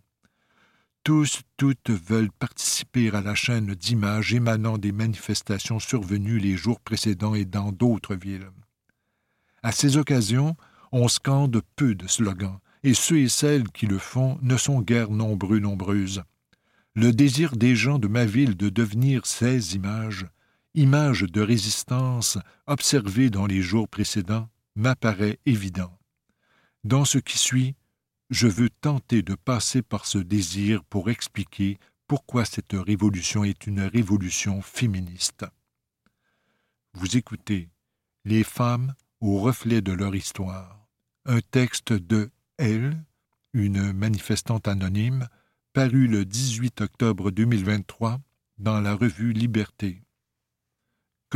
Tous, 1.03 1.41
toutes 1.57 1.89
veulent 1.89 2.31
participer 2.31 3.09
à 3.09 3.23
la 3.23 3.35
chaîne 3.35 3.75
d'images 3.75 4.35
émanant 4.35 4.77
des 4.77 4.93
manifestations 4.93 5.79
survenues 5.79 6.41
les 6.41 6.59
jours 6.59 6.81
précédents 6.81 7.35
et 7.35 7.47
dans 7.47 7.73
d'autres 7.73 8.15
villes. 8.15 8.51
À 9.63 9.73
ces 9.73 9.97
occasions, 9.97 10.57
on 10.93 11.09
scande 11.09 11.63
peu 11.77 11.95
de 11.95 12.07
slogans, 12.07 12.59
et 12.83 12.93
ceux 12.93 13.21
et 13.21 13.31
celles 13.31 13.71
qui 13.71 13.87
le 13.87 13.99
font 13.99 14.39
ne 14.43 14.59
sont 14.59 14.83
guère 14.83 15.11
nombreux 15.11 15.59
nombreuses. 15.59 16.23
Le 16.95 17.13
désir 17.13 17.57
des 17.57 17.77
gens 17.77 17.99
de 17.99 18.09
ma 18.09 18.27
ville 18.27 18.59
de 18.59 18.69
devenir 18.69 19.25
ces 19.25 19.75
images 19.75 20.27
image 20.77 21.23
de 21.23 21.41
résistance 21.41 22.39
observée 22.67 23.31
dans 23.31 23.47
les 23.47 23.63
jours 23.63 23.89
précédents, 23.89 24.49
m'apparaît 24.77 25.41
évident. 25.47 25.99
Dans 26.85 27.05
ce 27.05 27.19
qui 27.19 27.39
suit, 27.39 27.75
je 28.31 28.47
veux 28.47 28.71
tenter 28.71 29.23
de 29.23 29.35
passer 29.35 29.83
par 29.83 30.07
ce 30.07 30.19
désir 30.19 30.85
pour 30.85 31.11
expliquer 31.11 31.79
pourquoi 32.07 32.45
cette 32.45 32.75
révolution 32.75 33.43
est 33.43 33.67
une 33.67 33.81
révolution 33.81 34.63
féministe. 34.63 35.45
Vous 36.95 37.17
écoutez 37.17 37.71
Les 38.25 38.45
femmes 38.45 38.95
au 39.21 39.39
reflet 39.39 39.81
de 39.81 39.93
leur 39.93 40.15
histoire, 40.15 40.87
un 41.25 41.41
texte 41.41 41.93
de 41.93 42.31
Elle, 42.59 43.03
une 43.53 43.93
manifestante 43.93 44.69
anonyme, 44.69 45.29
paru 45.73 46.07
le 46.07 46.25
18 46.25 46.83
octobre 46.83 47.31
2023 47.31 48.21
dans 48.59 48.81
la 48.81 48.95
revue 48.95 49.33
Liberté. 49.33 50.06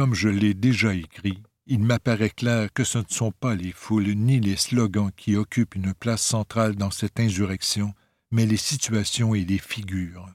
Comme 0.00 0.14
je 0.14 0.30
l'ai 0.30 0.54
déjà 0.54 0.94
écrit, 0.94 1.42
il 1.66 1.80
m'apparaît 1.80 2.30
clair 2.30 2.72
que 2.72 2.84
ce 2.84 2.96
ne 2.96 3.04
sont 3.06 3.32
pas 3.32 3.54
les 3.54 3.70
foules 3.70 4.14
ni 4.14 4.40
les 4.40 4.56
slogans 4.56 5.10
qui 5.14 5.36
occupent 5.36 5.74
une 5.74 5.92
place 5.92 6.22
centrale 6.22 6.74
dans 6.74 6.90
cette 6.90 7.20
insurrection, 7.20 7.92
mais 8.30 8.46
les 8.46 8.56
situations 8.56 9.34
et 9.34 9.44
les 9.44 9.58
figures. 9.58 10.26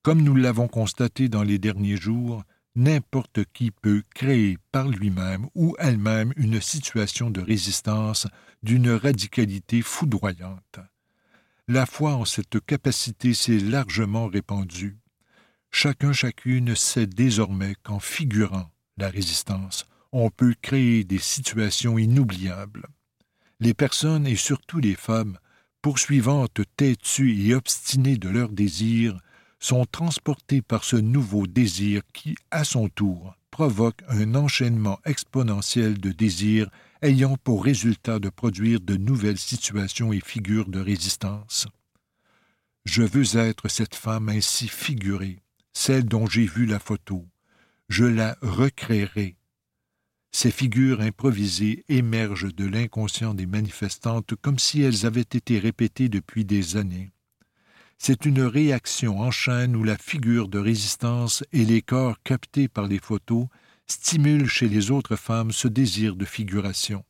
Comme 0.00 0.22
nous 0.22 0.34
l'avons 0.34 0.68
constaté 0.68 1.28
dans 1.28 1.42
les 1.42 1.58
derniers 1.58 1.98
jours, 1.98 2.44
n'importe 2.76 3.40
qui 3.52 3.72
peut 3.72 4.02
créer 4.14 4.56
par 4.72 4.88
lui-même 4.88 5.48
ou 5.54 5.76
elle-même 5.78 6.32
une 6.38 6.62
situation 6.62 7.28
de 7.28 7.42
résistance 7.42 8.26
d'une 8.62 8.88
radicalité 8.88 9.82
foudroyante. 9.82 10.80
La 11.66 11.84
foi 11.84 12.14
en 12.14 12.24
cette 12.24 12.64
capacité 12.64 13.34
s'est 13.34 13.58
largement 13.58 14.28
répandue, 14.28 14.96
Chacun 15.70 16.12
chacune 16.12 16.74
sait 16.74 17.06
désormais 17.06 17.74
qu'en 17.82 18.00
figurant 18.00 18.70
la 18.98 19.10
résistance, 19.10 19.86
on 20.12 20.30
peut 20.30 20.54
créer 20.60 21.04
des 21.04 21.18
situations 21.18 21.98
inoubliables. 21.98 22.86
Les 23.60 23.74
personnes, 23.74 24.26
et 24.26 24.36
surtout 24.36 24.78
les 24.78 24.94
femmes, 24.94 25.38
poursuivantes 25.82 26.60
têtues 26.76 27.46
et 27.46 27.54
obstinées 27.54 28.16
de 28.16 28.28
leurs 28.28 28.50
désirs, 28.50 29.18
sont 29.60 29.84
transportées 29.84 30.62
par 30.62 30.84
ce 30.84 30.96
nouveau 30.96 31.46
désir 31.46 32.02
qui, 32.12 32.36
à 32.50 32.64
son 32.64 32.88
tour, 32.88 33.34
provoque 33.50 34.02
un 34.08 34.34
enchaînement 34.34 35.00
exponentiel 35.04 35.98
de 35.98 36.12
désirs 36.12 36.70
ayant 37.02 37.36
pour 37.36 37.64
résultat 37.64 38.18
de 38.18 38.28
produire 38.28 38.80
de 38.80 38.96
nouvelles 38.96 39.38
situations 39.38 40.12
et 40.12 40.20
figures 40.20 40.68
de 40.68 40.80
résistance. 40.80 41.66
Je 42.84 43.02
veux 43.02 43.36
être 43.36 43.68
cette 43.68 43.94
femme 43.94 44.28
ainsi 44.28 44.68
figurée, 44.68 45.40
celle 45.72 46.04
dont 46.04 46.26
j'ai 46.26 46.46
vu 46.46 46.66
la 46.66 46.78
photo. 46.78 47.26
Je 47.88 48.04
la 48.04 48.36
recréerai. 48.42 49.36
Ces 50.30 50.50
figures 50.50 51.00
improvisées 51.00 51.84
émergent 51.88 52.54
de 52.54 52.66
l'inconscient 52.66 53.34
des 53.34 53.46
manifestantes 53.46 54.34
comme 54.36 54.58
si 54.58 54.82
elles 54.82 55.06
avaient 55.06 55.20
été 55.20 55.58
répétées 55.58 56.08
depuis 56.08 56.44
des 56.44 56.76
années. 56.76 57.10
C'est 57.96 58.26
une 58.26 58.42
réaction 58.42 59.20
en 59.20 59.30
chaîne 59.30 59.74
où 59.74 59.82
la 59.82 59.96
figure 59.96 60.48
de 60.48 60.58
résistance 60.58 61.42
et 61.52 61.64
les 61.64 61.82
corps 61.82 62.22
captés 62.22 62.68
par 62.68 62.86
les 62.86 62.98
photos 62.98 63.46
stimulent 63.86 64.48
chez 64.48 64.68
les 64.68 64.90
autres 64.90 65.16
femmes 65.16 65.50
ce 65.50 65.66
désir 65.66 66.14
de 66.14 66.24
figuration. 66.24 67.04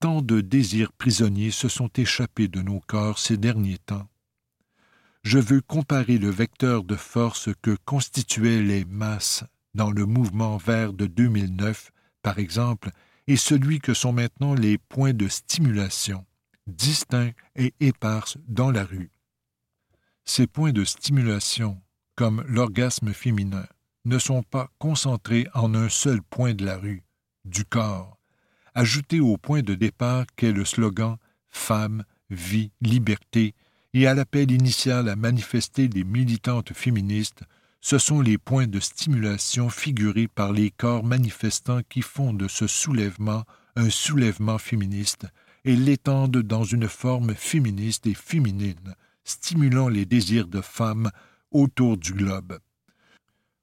Tant 0.00 0.22
de 0.22 0.40
désirs 0.40 0.92
prisonniers 0.92 1.50
se 1.50 1.68
sont 1.68 1.90
échappés 1.96 2.48
de 2.48 2.62
nos 2.62 2.80
corps 2.80 3.18
ces 3.18 3.36
derniers 3.36 3.78
temps 3.78 4.08
je 5.26 5.40
veux 5.40 5.60
comparer 5.60 6.18
le 6.18 6.30
vecteur 6.30 6.84
de 6.84 6.94
force 6.94 7.48
que 7.60 7.76
constituaient 7.84 8.62
les 8.62 8.84
masses 8.84 9.42
dans 9.76 9.90
le 9.90 10.06
mouvement 10.06 10.56
vert 10.56 10.92
de 10.92 11.06
2009, 11.06 11.92
par 12.22 12.38
exemple, 12.38 12.90
et 13.28 13.36
celui 13.36 13.78
que 13.78 13.94
sont 13.94 14.12
maintenant 14.12 14.54
les 14.54 14.78
points 14.78 15.12
de 15.12 15.28
stimulation, 15.28 16.24
distincts 16.66 17.32
et 17.54 17.74
éparses 17.78 18.38
dans 18.48 18.70
la 18.70 18.84
rue. 18.84 19.10
Ces 20.24 20.46
points 20.46 20.72
de 20.72 20.84
stimulation, 20.84 21.80
comme 22.16 22.42
l'orgasme 22.48 23.12
féminin, 23.12 23.66
ne 24.06 24.18
sont 24.18 24.42
pas 24.42 24.70
concentrés 24.78 25.46
en 25.54 25.74
un 25.74 25.88
seul 25.88 26.22
point 26.22 26.54
de 26.54 26.64
la 26.64 26.78
rue, 26.78 27.04
du 27.44 27.64
corps, 27.64 28.18
ajoutés 28.74 29.20
au 29.20 29.36
point 29.36 29.62
de 29.62 29.74
départ 29.74 30.24
qu'est 30.36 30.52
le 30.52 30.64
slogan 30.64 31.16
Femme, 31.48 32.04
vie, 32.28 32.70
liberté, 32.80 33.54
et 33.94 34.06
à 34.06 34.14
l'appel 34.14 34.50
initial 34.50 35.08
à 35.08 35.16
manifester 35.16 35.88
des 35.88 36.04
militantes 36.04 36.74
féministes, 36.74 37.44
ce 37.88 37.98
sont 37.98 38.20
les 38.20 38.36
points 38.36 38.66
de 38.66 38.80
stimulation 38.80 39.70
figurés 39.70 40.26
par 40.26 40.52
les 40.52 40.72
corps 40.72 41.04
manifestants 41.04 41.82
qui 41.88 42.02
font 42.02 42.32
de 42.32 42.48
ce 42.48 42.66
soulèvement 42.66 43.44
un 43.76 43.90
soulèvement 43.90 44.58
féministe 44.58 45.26
et 45.64 45.76
l'étendent 45.76 46.42
dans 46.42 46.64
une 46.64 46.88
forme 46.88 47.36
féministe 47.36 48.08
et 48.08 48.14
féminine, 48.14 48.96
stimulant 49.22 49.88
les 49.88 50.04
désirs 50.04 50.48
de 50.48 50.62
femmes 50.62 51.12
autour 51.52 51.96
du 51.96 52.12
globe. 52.12 52.58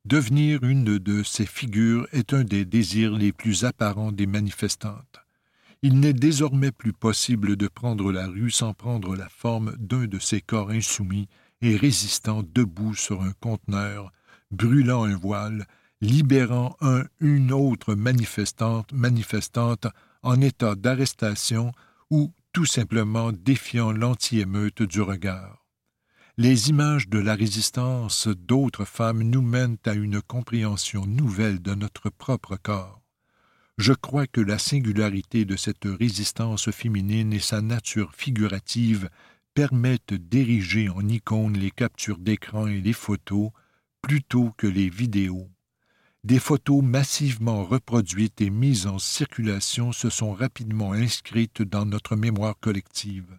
Devenir 0.06 0.64
une 0.64 1.00
de 1.00 1.22
ces 1.24 1.46
figures 1.46 2.08
est 2.14 2.32
un 2.32 2.46
des 2.46 2.64
désirs 2.64 3.18
les 3.18 3.34
plus 3.34 3.66
apparents 3.66 4.14
des 4.14 4.26
manifestantes. 4.26 5.20
Il 5.82 6.00
n'est 6.00 6.14
désormais 6.14 6.72
plus 6.72 6.94
possible 6.94 7.58
de 7.58 7.68
prendre 7.68 8.10
la 8.14 8.28
rue 8.28 8.52
sans 8.52 8.74
prendre 8.74 9.18
la 9.18 9.28
forme 9.28 9.76
d'un 9.80 10.06
de 10.06 10.18
ces 10.18 10.40
corps 10.40 10.70
insoumis 10.70 11.28
résistant 11.64 12.44
debout 12.44 12.96
sur 12.96 13.22
un 13.22 13.34
conteneur, 13.40 14.12
brûlant 14.52 15.04
un 15.04 15.16
voile, 15.16 15.66
libérant 16.02 16.76
un 16.82 17.04
une 17.20 17.52
autre 17.52 17.96
manifestante, 17.96 18.92
manifestante 18.92 19.88
en 20.22 20.42
état 20.42 20.76
d'arrestation 20.76 21.72
ou 22.10 22.34
tout 22.52 22.66
simplement 22.66 23.32
défiant 23.32 23.92
l'anti-émeute 23.92 24.84
du 24.84 25.02
regard. 25.02 25.66
Les 26.38 26.70
images 26.70 27.10
de 27.10 27.20
la 27.20 27.36
résistance 27.36 28.28
d'autres 28.28 28.86
femmes 28.86 29.24
nous 29.24 29.42
mènent 29.42 29.78
à 29.86 29.94
une 29.94 30.22
compréhension 30.22 31.06
nouvelle 31.06 31.62
de 31.62 31.76
notre 31.76 32.10
propre 32.10 32.58
corps. 32.58 33.02
Je 33.78 33.94
crois 33.94 34.28
que 34.28 34.42
la 34.42 34.60
singularité 34.60 35.46
de 35.46 35.56
cette 35.56 35.86
résistance 35.86 36.70
féminine 36.70 37.34
et 37.34 37.40
sa 37.40 37.62
nature 37.62 38.14
figurative 38.14 39.10
permettent 39.54 40.14
d'ériger 40.14 40.90
en 40.90 41.08
icône 41.08 41.58
les 41.58 41.72
captures 41.72 42.18
d'écran 42.18 42.68
et 42.68 42.82
les 42.82 42.94
photos 42.94 43.52
plutôt 44.02 44.52
que 44.58 44.68
les 44.68 44.90
vidéos. 44.90 45.50
Des 46.24 46.40
photos 46.40 46.82
massivement 46.82 47.64
reproduites 47.66 48.42
et 48.42 48.50
mises 48.50 48.88
en 48.88 48.98
circulation 48.98 49.92
se 49.92 50.10
sont 50.10 50.34
rapidement 50.34 50.94
inscrites 50.94 51.62
dans 51.62 51.86
notre 51.86 52.16
mémoire 52.16 52.58
collective. 52.60 53.38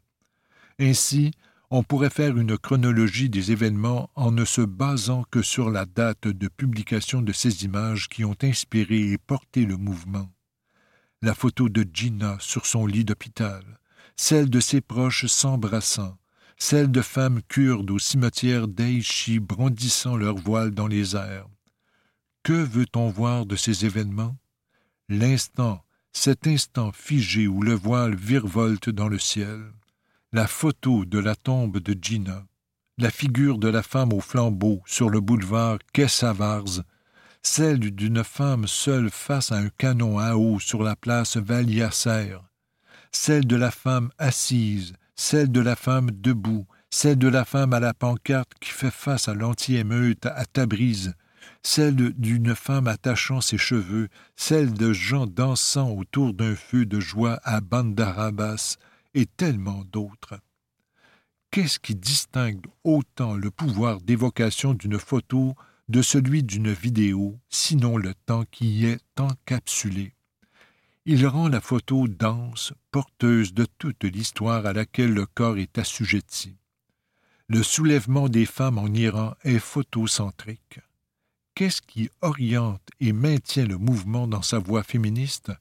Ainsi, 0.79 1.33
on 1.71 1.83
pourrait 1.83 2.11
faire 2.11 2.37
une 2.37 2.59
chronologie 2.59 3.31
des 3.31 3.51
événements 3.53 4.11
en 4.15 4.31
ne 4.31 4.45
se 4.45 4.61
basant 4.61 5.25
que 5.31 5.43
sur 5.43 5.71
la 5.71 5.87
date 5.87 6.29
de 6.29 6.49
publication 6.49 7.23
de 7.23 7.33
ces 7.33 7.65
images 7.65 8.09
qui 8.09 8.25
ont 8.25 8.37
inspiré 8.43 9.13
et 9.13 9.19
porté 9.19 9.65
le 9.65 9.77
mouvement. 9.77 10.31
la 11.23 11.35
photo 11.35 11.71
de 11.71 11.87
Gina 11.91 12.37
sur 12.39 12.67
son 12.67 12.87
lit 12.87 13.07
d'hôpital, 13.07 13.65
celle 14.17 14.51
de 14.51 14.61
ses 14.61 14.81
proches 14.81 15.27
s'embrassant, 15.27 16.17
celle 16.57 16.91
de 16.91 17.03
femmes 17.03 17.41
kurdes 17.49 17.91
au 17.91 17.99
cimetière 17.99 18.69
d'Aïchi 18.69 19.41
brandissant 19.41 20.17
leur 20.17 20.37
voile 20.37 20.73
dans 20.73 20.87
les 20.87 21.17
airs. 21.17 21.49
Que 22.43 22.53
veut-on 22.53 23.09
voir 23.09 23.47
de 23.47 23.57
ces 23.57 23.85
événements? 23.85 24.37
L'instant, 25.09 25.85
cet 26.13 26.47
instant 26.47 26.93
figé 26.93 27.47
où 27.47 27.63
le 27.63 27.75
voile 27.75 28.15
virevolte 28.15 28.89
dans 28.89 29.09
le 29.09 29.19
ciel, 29.19 29.73
la 30.33 30.47
photo 30.47 31.05
de 31.05 31.19
la 31.19 31.37
tombe 31.37 31.79
de 31.79 31.97
Gina, 32.01 32.47
la 32.99 33.11
figure 33.11 33.59
de 33.59 33.69
la 33.69 33.83
femme 33.83 34.13
au 34.13 34.21
flambeau 34.21 34.83
sur 34.87 35.11
le 35.11 35.21
boulevard 35.21 35.79
Quai 35.93 36.07
celle 37.43 37.79
d'une 37.79 38.25
femme 38.25 38.67
seule 38.67 39.11
face 39.11 39.53
à 39.53 39.57
un 39.57 39.69
canon 39.69 40.19
à 40.19 40.35
eau 40.35 40.59
sur 40.61 40.83
la 40.83 40.97
place 40.97 41.37
celle 43.15 43.47
de 43.47 43.57
la 43.57 43.71
femme 43.71 44.11
assise, 44.19 44.93
celle 45.15 45.51
de 45.51 45.61
la 45.61 45.77
femme 45.77 46.11
debout, 46.11 46.67
celle 46.91 47.17
de 47.17 47.29
la 47.29 47.45
femme 47.45 47.73
à 47.73 47.81
la 47.81 47.95
pancarte 47.95 48.53
qui 48.61 48.71
fait 48.71 48.91
face 48.91 49.29
à 49.29 49.35
l'anti-émeute 49.35 50.27
à 50.27 50.45
Tabriz, 50.47 51.15
celle 51.63 51.95
d'une 51.95 52.55
femme 52.55 52.89
attachant 52.89 53.41
ses 53.41 53.57
cheveux, 53.57 54.09
celle 54.37 54.75
de 54.75 54.93
gens 54.93 55.27
dansant 55.27 55.91
autour 55.91 56.35
d'un 56.35 56.57
feu 56.57 56.87
de 56.87 57.01
joie 57.01 57.39
à 57.45 57.61
Bandarabas, 57.61 58.77
et 59.15 59.27
tellement 59.27 59.85
d'autres. 59.93 60.41
Qu'est-ce 61.53 61.79
qui 61.79 61.95
distingue 61.95 62.67
autant 62.83 63.35
le 63.35 63.53
pouvoir 63.53 64.01
d'évocation 64.01 64.75
d'une 64.75 64.99
photo 64.99 65.55
de 65.89 66.03
celui 66.03 66.43
d'une 66.43 66.73
vidéo, 66.73 67.39
sinon 67.49 67.97
le 67.97 68.13
temps 68.27 68.45
qui 68.51 68.67
y 68.67 68.87
est 68.87 69.21
encapsulé? 69.21 70.15
Il 71.07 71.27
rend 71.27 71.49
la 71.49 71.61
photo 71.61 72.09
dense, 72.09 72.73
porteuse 72.91 73.53
de 73.53 73.67
toute 73.79 74.05
l'histoire 74.05 74.65
à 74.65 74.73
laquelle 74.73 75.13
le 75.13 75.27
corps 75.27 75.59
est 75.59 75.77
assujetti. 75.77 76.57
Le 77.47 77.63
soulèvement 77.63 78.31
des 78.31 78.47
femmes 78.47 78.79
en 78.79 78.89
Iran 78.89 79.35
est 79.45 79.59
photocentrique. 79.59 80.81
Qu'est-ce 81.55 81.83
qui 81.83 82.09
oriente 82.23 82.89
et 83.01 83.13
maintient 83.13 83.67
le 83.67 83.77
mouvement 83.77 84.27
dans 84.27 84.41
sa 84.41 84.59
voie 84.59 84.83
féministe? 84.83 85.53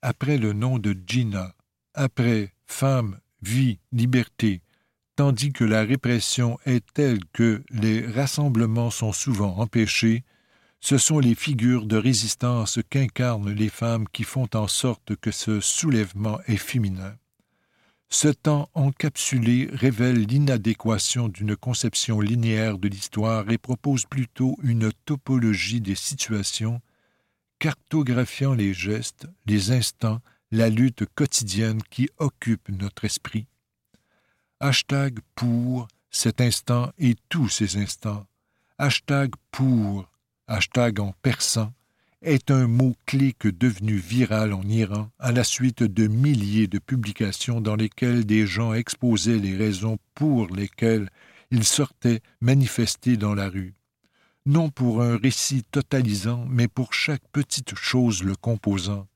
Après 0.00 0.38
le 0.38 0.54
nom 0.54 0.78
de 0.78 0.96
Gina, 1.06 1.54
après 1.92 2.54
femme, 2.66 3.20
vie, 3.42 3.78
liberté, 3.92 4.62
tandis 5.14 5.52
que 5.52 5.64
la 5.64 5.82
répression 5.82 6.58
est 6.64 6.84
telle 6.94 7.22
que 7.34 7.62
les 7.68 8.06
rassemblements 8.06 8.90
sont 8.90 9.12
souvent 9.12 9.58
empêchés, 9.58 10.24
ce 10.80 10.98
sont 10.98 11.18
les 11.18 11.34
figures 11.34 11.86
de 11.86 11.96
résistance 11.96 12.78
qu'incarnent 12.88 13.52
les 13.52 13.68
femmes 13.68 14.08
qui 14.08 14.24
font 14.24 14.48
en 14.54 14.66
sorte 14.66 15.14
que 15.16 15.30
ce 15.30 15.60
soulèvement 15.60 16.40
est 16.46 16.56
féminin. 16.56 17.16
Ce 18.08 18.28
temps 18.28 18.68
encapsulé 18.74 19.68
révèle 19.72 20.26
l'inadéquation 20.26 21.28
d'une 21.28 21.54
conception 21.54 22.20
linéaire 22.20 22.78
de 22.78 22.88
l'histoire 22.88 23.48
et 23.50 23.58
propose 23.58 24.04
plutôt 24.04 24.58
une 24.64 24.90
topologie 25.04 25.80
des 25.80 25.94
situations, 25.94 26.80
cartographiant 27.60 28.54
les 28.54 28.74
gestes, 28.74 29.28
les 29.46 29.70
instants, 29.70 30.20
la 30.50 30.68
lutte 30.70 31.04
quotidienne 31.14 31.82
qui 31.90 32.08
occupe 32.18 32.68
notre 32.70 33.04
esprit 33.04 33.46
Hashtag 34.58 35.20
pour 35.36 35.86
cet 36.10 36.40
instant 36.40 36.90
et 36.98 37.14
tous 37.28 37.48
ces 37.48 37.76
instants. 37.76 38.26
Hashtag 38.76 39.30
pour, 39.52 40.10
hashtag 40.50 41.00
en 41.00 41.14
persan, 41.22 41.72
est 42.22 42.50
un 42.50 42.66
mot-clé 42.66 43.32
que 43.38 43.48
devenu 43.48 43.94
viral 43.94 44.52
en 44.52 44.62
Iran 44.64 45.08
à 45.18 45.32
la 45.32 45.44
suite 45.44 45.82
de 45.82 46.06
milliers 46.06 46.66
de 46.66 46.78
publications 46.78 47.62
dans 47.62 47.76
lesquelles 47.76 48.26
des 48.26 48.46
gens 48.46 48.74
exposaient 48.74 49.38
les 49.38 49.56
raisons 49.56 49.96
pour 50.14 50.48
lesquelles 50.48 51.08
ils 51.50 51.64
sortaient 51.64 52.20
manifester 52.40 53.16
dans 53.16 53.34
la 53.34 53.48
rue. 53.48 53.74
Non 54.44 54.70
pour 54.70 55.02
un 55.02 55.16
récit 55.16 55.62
totalisant, 55.70 56.46
mais 56.50 56.68
pour 56.68 56.92
chaque 56.92 57.26
petite 57.32 57.74
chose 57.74 58.22
le 58.22 58.34
composant, 58.34 59.06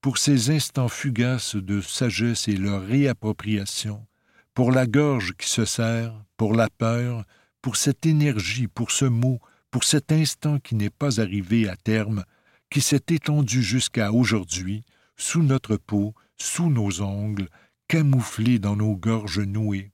pour 0.00 0.18
ces 0.18 0.50
instants 0.50 0.88
fugaces 0.88 1.56
de 1.56 1.80
sagesse 1.80 2.48
et 2.48 2.56
leur 2.56 2.82
réappropriation, 2.82 4.04
pour 4.52 4.70
la 4.70 4.86
gorge 4.86 5.34
qui 5.38 5.48
se 5.48 5.64
serre, 5.64 6.14
pour 6.36 6.54
la 6.54 6.68
peur, 6.68 7.24
pour 7.62 7.76
cette 7.76 8.04
énergie, 8.04 8.66
pour 8.66 8.90
ce 8.90 9.06
mot, 9.06 9.40
pour 9.74 9.82
cet 9.82 10.12
instant 10.12 10.60
qui 10.60 10.76
n'est 10.76 10.88
pas 10.88 11.20
arrivé 11.20 11.68
à 11.68 11.74
terme, 11.74 12.24
qui 12.70 12.80
s'est 12.80 13.06
étendu 13.08 13.60
jusqu'à 13.60 14.12
aujourd'hui, 14.12 14.84
sous 15.16 15.42
notre 15.42 15.76
peau, 15.76 16.14
sous 16.36 16.70
nos 16.70 17.02
ongles, 17.02 17.48
camouflé 17.88 18.60
dans 18.60 18.76
nos 18.76 18.94
gorges 18.94 19.40
nouées. 19.40 19.90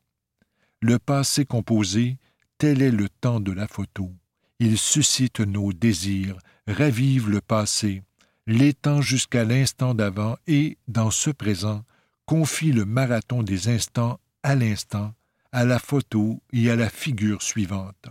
Le 0.82 0.98
passé 0.98 1.46
composé, 1.46 2.18
tel 2.58 2.82
est 2.82 2.90
le 2.90 3.08
temps 3.08 3.40
de 3.40 3.52
la 3.52 3.66
photo. 3.66 4.12
Il 4.58 4.76
suscite 4.76 5.40
nos 5.40 5.72
désirs, 5.72 6.36
ravive 6.66 7.30
le 7.30 7.40
passé, 7.40 8.02
l'étend 8.46 9.00
jusqu'à 9.00 9.46
l'instant 9.46 9.94
d'avant 9.94 10.36
et, 10.46 10.76
dans 10.88 11.10
ce 11.10 11.30
présent, 11.30 11.86
confie 12.26 12.72
le 12.72 12.84
marathon 12.84 13.42
des 13.42 13.68
instants 13.68 14.20
à 14.42 14.56
l'instant, 14.56 15.14
à 15.52 15.64
la 15.64 15.78
photo 15.78 16.42
et 16.52 16.70
à 16.70 16.76
la 16.76 16.90
figure 16.90 17.40
suivante. 17.40 18.10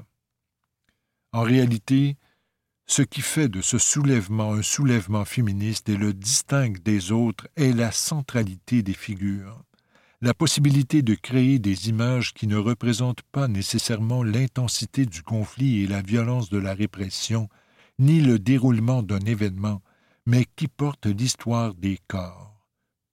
En 1.31 1.43
réalité, 1.43 2.17
ce 2.87 3.03
qui 3.03 3.21
fait 3.21 3.49
de 3.49 3.61
ce 3.61 3.77
soulèvement 3.77 4.53
un 4.53 4.63
soulèvement 4.63 5.25
féministe 5.25 5.89
et 5.89 5.95
le 5.95 6.11
distingue 6.11 6.81
des 6.81 7.11
autres 7.11 7.47
est 7.55 7.71
la 7.71 7.91
centralité 7.91 8.81
des 8.81 8.95
figures, 8.95 9.63
la 10.21 10.33
possibilité 10.33 11.03
de 11.03 11.13
créer 11.13 11.59
des 11.59 11.87
images 11.87 12.33
qui 12.33 12.47
ne 12.47 12.57
représentent 12.57 13.21
pas 13.31 13.47
nécessairement 13.47 14.23
l'intensité 14.23 15.05
du 15.05 15.21
conflit 15.21 15.83
et 15.83 15.87
la 15.87 16.01
violence 16.01 16.49
de 16.49 16.57
la 16.57 16.73
répression, 16.73 17.47
ni 17.99 18.21
le 18.21 18.39
déroulement 18.39 19.03
d'un 19.03 19.19
événement, 19.19 19.83
mais 20.25 20.45
qui 20.55 20.67
portent 20.67 21.05
l'histoire 21.05 21.75
des 21.75 21.99
corps. 22.07 22.65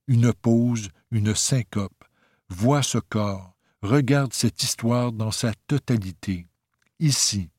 Une 0.09 0.33
pause, 0.33 0.88
une 1.11 1.35
syncope, 1.35 2.05
vois 2.48 2.83
ce 2.83 2.98
corps, 2.98 3.55
regarde 3.83 4.33
cette 4.33 4.62
histoire 4.62 5.12
dans 5.12 5.33
sa 5.33 5.52
totalité. 5.66 6.46
Ici, 6.98 7.50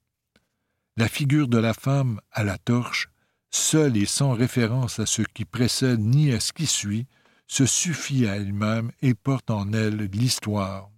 la 0.97 1.07
figure 1.07 1.47
de 1.47 1.59
la 1.59 1.75
femme 1.75 2.19
à 2.31 2.43
la 2.43 2.57
torche, 2.57 3.09
seule 3.51 3.95
et 3.97 4.07
sans 4.07 4.33
référence 4.33 4.99
à 4.99 5.05
ce 5.05 5.21
qui 5.21 5.45
précède 5.45 5.99
ni 5.99 6.33
à 6.33 6.39
ce 6.39 6.51
qui 6.51 6.65
suit, 6.65 7.05
se 7.45 7.67
suffit 7.67 8.27
à 8.27 8.35
elle-même 8.35 8.91
et 9.03 9.13
porte 9.13 9.51
en 9.51 9.71
elle 9.73 10.09
l'histoire. 10.11 10.89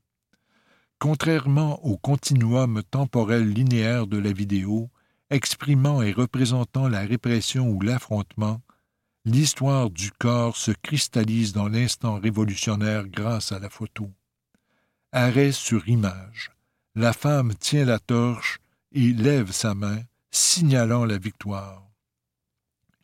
Contrairement 1.00 1.86
au 1.86 1.98
continuum 1.98 2.82
temporel 2.90 3.50
linéaire 3.50 4.08
de 4.08 4.18
la 4.18 4.32
vidéo, 4.32 4.90
exprimant 5.30 6.02
et 6.02 6.14
représentant 6.14 6.88
la 6.88 7.02
répression 7.02 7.70
ou 7.70 7.82
l'affrontement, 7.82 8.62
l'histoire 9.26 9.90
du 9.90 10.12
corps 10.12 10.56
se 10.56 10.72
cristallise 10.72 11.52
dans 11.52 11.68
l'instant 11.68 12.20
révolutionnaire 12.20 13.06
grâce 13.06 13.52
à 13.52 13.60
la 13.60 13.70
photo. 13.70 14.10
Arrêt 15.12 15.52
sur 15.52 15.88
image. 15.90 16.52
La 16.96 17.12
femme 17.12 17.54
tient 17.56 17.86
la 17.86 18.00
torche 18.00 18.60
et 18.92 19.14
lève 19.14 19.52
sa 19.52 19.74
main, 19.74 20.00
signalant 20.32 21.06
la 21.06 21.18
victoire. 21.18 21.88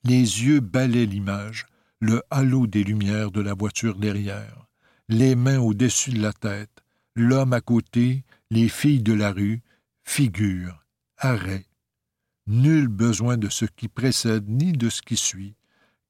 Les 0.03 0.19
yeux 0.19 0.59
balaient 0.59 1.05
l'image, 1.05 1.65
le 1.99 2.21
halo 2.29 2.67
des 2.67 2.83
lumières 2.83 3.31
de 3.31 3.41
la 3.41 3.53
voiture 3.53 3.97
derrière, 3.97 4.67
les 5.09 5.35
mains 5.35 5.59
au-dessus 5.59 6.11
de 6.11 6.21
la 6.21 6.33
tête, 6.33 6.83
l'homme 7.15 7.53
à 7.53 7.61
côté, 7.61 8.23
les 8.51 8.69
filles 8.69 9.01
de 9.01 9.13
la 9.13 9.31
rue, 9.31 9.61
figure, 10.03 10.85
arrêt. 11.17 11.65
Nul 12.47 12.87
besoin 12.87 13.37
de 13.37 13.49
ce 13.49 13.65
qui 13.65 13.87
précède 13.87 14.47
ni 14.47 14.73
de 14.73 14.89
ce 14.89 15.01
qui 15.01 15.17
suit, 15.17 15.55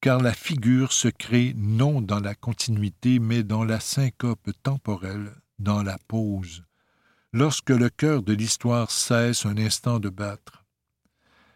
car 0.02 0.20
la 0.20 0.34
figure 0.34 0.92
se 0.92 1.08
crée 1.08 1.54
non 1.56 2.02
dans 2.02 2.20
la 2.20 2.34
continuité, 2.34 3.18
mais 3.18 3.42
dans 3.42 3.64
la 3.64 3.80
syncope 3.80 4.50
temporelle, 4.62 5.32
dans 5.58 5.82
la 5.82 5.98
pause, 6.06 6.65
lorsque 7.32 7.70
le 7.70 7.88
cœur 7.88 8.22
de 8.22 8.32
l'histoire 8.32 8.90
cesse 8.90 9.46
un 9.46 9.56
instant 9.56 9.98
de 9.98 10.08
battre. 10.08 10.64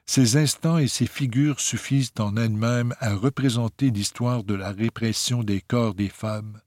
Ces 0.07 0.37
instants 0.37 0.79
et 0.79 0.89
ces 0.89 1.07
figures 1.07 1.61
suffisent 1.61 2.13
en 2.19 2.37
elles-mêmes 2.37 2.95
à 2.99 3.15
représenter 3.15 3.91
l'histoire 3.91 4.43
de 4.43 4.55
la 4.55 4.73
répression 4.73 5.45
des 5.45 5.61
corps 5.61 5.95
des 5.95 6.09
femmes. 6.09 6.61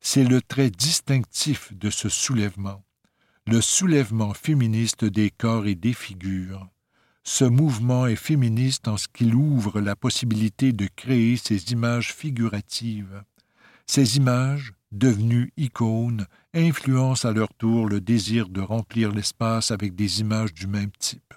C'est 0.00 0.24
le 0.24 0.42
trait 0.42 0.68
distinctif 0.68 1.72
de 1.72 1.88
ce 1.88 2.10
soulèvement, 2.10 2.84
le 3.46 3.62
soulèvement 3.62 4.34
féministe 4.34 5.06
des 5.06 5.30
corps 5.30 5.66
et 5.66 5.74
des 5.74 5.94
figures. 5.94 6.68
Ce 7.22 7.46
mouvement 7.46 8.06
est 8.06 8.16
féministe 8.16 8.86
en 8.86 8.98
ce 8.98 9.08
qu'il 9.08 9.34
ouvre 9.34 9.80
la 9.80 9.96
possibilité 9.96 10.74
de 10.74 10.86
créer 10.94 11.38
ces 11.38 11.72
images 11.72 12.12
figuratives. 12.12 13.24
Ces 13.86 14.18
images, 14.18 14.73
devenues 14.94 15.52
icônes, 15.56 16.26
influencent 16.54 17.28
à 17.28 17.32
leur 17.32 17.52
tour 17.54 17.86
le 17.86 18.00
désir 18.00 18.48
de 18.48 18.60
remplir 18.60 19.12
l'espace 19.12 19.70
avec 19.70 19.94
des 19.94 20.20
images 20.20 20.54
du 20.54 20.66
même 20.66 20.92
type. 20.98 21.34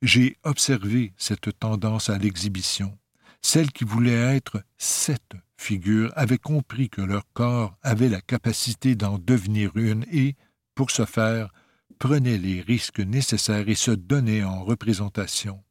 J'ai 0.00 0.36
observé 0.44 1.12
cette 1.16 1.58
tendance 1.58 2.08
à 2.08 2.18
l'exhibition, 2.18 2.96
Celles 3.42 3.72
qui 3.72 3.84
voulaient 3.84 4.36
être 4.36 4.62
cette 4.78 5.34
figure 5.56 6.12
avaient 6.16 6.38
compris 6.38 6.88
que 6.88 7.02
leur 7.02 7.24
corps 7.32 7.76
avait 7.82 8.08
la 8.08 8.20
capacité 8.20 8.94
d'en 8.94 9.18
devenir 9.18 9.76
une 9.76 10.04
et, 10.10 10.36
pour 10.74 10.90
ce 10.90 11.04
faire, 11.04 11.52
prenaient 11.98 12.38
les 12.38 12.60
risques 12.60 13.00
nécessaires 13.00 13.68
et 13.68 13.74
se 13.74 13.90
donnaient 13.90 14.44
en 14.44 14.64
représentation. 14.64 15.62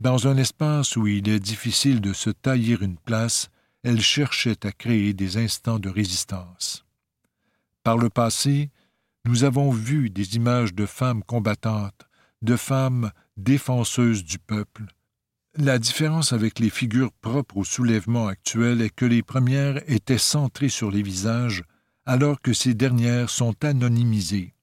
Dans 0.00 0.28
un 0.28 0.36
espace 0.36 0.96
où 0.96 1.06
il 1.06 1.28
est 1.28 1.40
difficile 1.40 2.00
de 2.00 2.12
se 2.12 2.30
tailler 2.30 2.78
une 2.80 2.96
place, 2.96 3.50
elles 3.82 4.00
cherchaient 4.00 4.66
à 4.66 4.72
créer 4.72 5.14
des 5.14 5.36
instants 5.36 5.78
de 5.78 5.88
résistance. 5.88 6.84
Par 7.82 7.96
le 7.96 8.10
passé, 8.10 8.70
nous 9.24 9.44
avons 9.44 9.70
vu 9.70 10.10
des 10.10 10.36
images 10.36 10.74
de 10.74 10.86
femmes 10.86 11.22
combattantes, 11.22 12.08
de 12.42 12.56
femmes 12.56 13.10
défenseuses 13.36 14.24
du 14.24 14.38
peuple. 14.38 14.86
La 15.56 15.78
différence 15.78 16.32
avec 16.32 16.58
les 16.58 16.70
figures 16.70 17.12
propres 17.12 17.56
au 17.56 17.64
soulèvement 17.64 18.28
actuel 18.28 18.80
est 18.80 18.94
que 18.94 19.04
les 19.04 19.22
premières 19.22 19.82
étaient 19.90 20.18
centrées 20.18 20.68
sur 20.68 20.90
les 20.90 21.02
visages, 21.02 21.64
alors 22.06 22.40
que 22.40 22.52
ces 22.52 22.74
dernières 22.74 23.30
sont 23.30 23.64
anonymisées. 23.64 24.54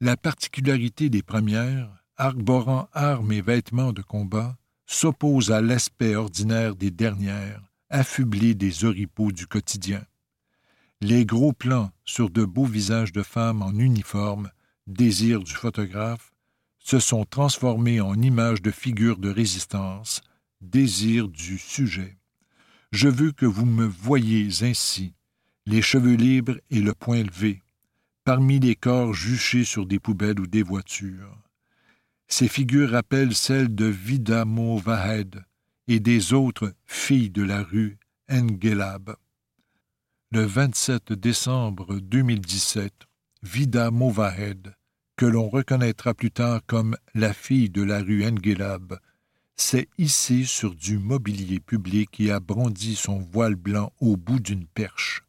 La 0.00 0.16
particularité 0.16 1.08
des 1.10 1.22
premières, 1.22 2.02
arborant 2.16 2.88
armes 2.92 3.32
et 3.32 3.42
vêtements 3.42 3.92
de 3.92 4.02
combat, 4.02 4.56
s'oppose 4.86 5.52
à 5.52 5.60
l'aspect 5.60 6.16
ordinaire 6.16 6.74
des 6.74 6.90
dernières, 6.90 7.69
affublées 7.90 8.54
des 8.54 8.84
oripeaux 8.84 9.32
du 9.32 9.46
quotidien. 9.46 10.04
Les 11.00 11.26
gros 11.26 11.52
plans 11.52 11.90
sur 12.04 12.30
de 12.30 12.44
beaux 12.44 12.66
visages 12.66 13.12
de 13.12 13.22
femmes 13.22 13.62
en 13.62 13.72
uniforme, 13.72 14.50
désir 14.86 15.40
du 15.40 15.52
photographe, 15.52 16.32
se 16.78 16.98
sont 16.98 17.24
transformés 17.24 18.00
en 18.00 18.20
images 18.20 18.62
de 18.62 18.70
figures 18.70 19.18
de 19.18 19.30
résistance, 19.30 20.22
désir 20.60 21.28
du 21.28 21.58
sujet. 21.58 22.16
Je 22.92 23.08
veux 23.08 23.32
que 23.32 23.46
vous 23.46 23.66
me 23.66 23.86
voyiez 23.86 24.62
ainsi, 24.62 25.14
les 25.66 25.82
cheveux 25.82 26.16
libres 26.16 26.58
et 26.70 26.80
le 26.80 26.94
poing 26.94 27.22
levé, 27.22 27.62
parmi 28.24 28.60
les 28.60 28.76
corps 28.76 29.14
juchés 29.14 29.64
sur 29.64 29.86
des 29.86 29.98
poubelles 29.98 30.40
ou 30.40 30.46
des 30.46 30.62
voitures. 30.62 31.36
Ces 32.28 32.48
figures 32.48 32.90
rappellent 32.90 33.34
celles 33.34 33.74
de 33.74 33.86
Vida 33.86 34.44
Movahed 34.44 35.44
et 35.90 36.00
des 36.00 36.32
autres 36.32 36.72
filles 36.86 37.30
de 37.30 37.42
la 37.42 37.62
rue 37.62 37.98
Engelab. 38.30 39.16
Le 40.30 40.44
27 40.44 41.12
décembre 41.12 41.98
2017, 41.98 42.92
Vida 43.42 43.90
Movahed 43.90 44.72
que 45.20 45.26
l'on 45.26 45.50
reconnaîtra 45.50 46.14
plus 46.14 46.30
tard 46.30 46.62
comme 46.66 46.96
la 47.12 47.34
fille 47.34 47.68
de 47.68 47.82
la 47.82 47.98
rue 48.00 48.24
Engelab, 48.24 48.98
s'est 49.54 49.88
hissée 49.98 50.44
sur 50.44 50.74
du 50.74 50.96
mobilier 50.96 51.60
public 51.60 52.18
et 52.20 52.30
a 52.30 52.40
brandi 52.40 52.96
son 52.96 53.18
voile 53.18 53.54
blanc 53.54 53.92
au 54.00 54.16
bout 54.16 54.40
d'une 54.40 54.66
perche. 54.66 55.22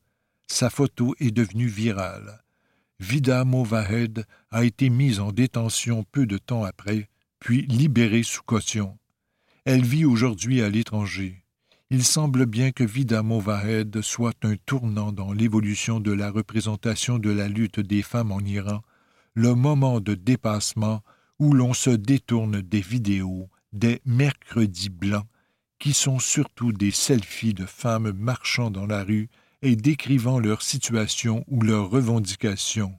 Sa 0.48 0.70
photo 0.70 1.14
est 1.20 1.32
devenue 1.32 1.68
virale. 1.68 2.42
Vida 3.02 3.44
Movahed 3.44 4.26
a 4.50 4.64
été 4.64 4.90
mise 4.90 5.20
en 5.20 5.34
détention 5.34 6.06
peu 6.10 6.26
de 6.26 6.38
temps 6.38 6.64
après, 6.64 7.10
puis 7.40 7.64
libérée 7.64 8.24
sous 8.24 8.44
caution. 8.44 8.98
Elle 9.64 9.84
vit 9.84 10.06
aujourd'hui 10.06 10.64
à 10.64 10.70
l'étranger. 10.70 11.44
Il 11.92 12.04
semble 12.04 12.48
bien 12.48 12.72
que 12.72 12.84
Vida 12.84 13.22
Movahed 13.22 14.02
soit 14.02 14.44
un 14.44 14.56
tournant 14.66 15.12
dans 15.12 15.34
l'évolution 15.34 16.00
de 16.00 16.12
la 16.12 16.32
représentation 16.32 17.20
de 17.20 17.30
la 17.30 17.48
lutte 17.48 17.80
des 17.80 18.02
femmes 18.02 18.32
en 18.32 18.40
Iran 18.40 18.82
le 19.36 19.54
moment 19.54 20.00
de 20.00 20.16
dépassement 20.16 21.04
où 21.38 21.54
l'on 21.54 21.74
se 21.74 21.92
détourne 21.92 22.62
des 22.62 22.82
vidéos, 22.82 23.50
des 23.72 24.02
mercredis 24.04 24.90
blancs, 24.90 25.28
qui 25.78 25.94
sont 25.94 26.18
surtout 26.18 26.72
des 26.72 26.92
selfies 26.92 27.54
de 27.54 27.66
femmes 27.66 28.12
marchant 28.14 28.72
dans 28.72 28.88
la 28.88 29.04
rue 29.04 29.30
et 29.62 29.76
décrivant 29.76 30.40
leur 30.40 30.64
situation 30.64 31.44
ou 31.48 31.62
leurs 31.62 31.90
revendications, 31.90 32.96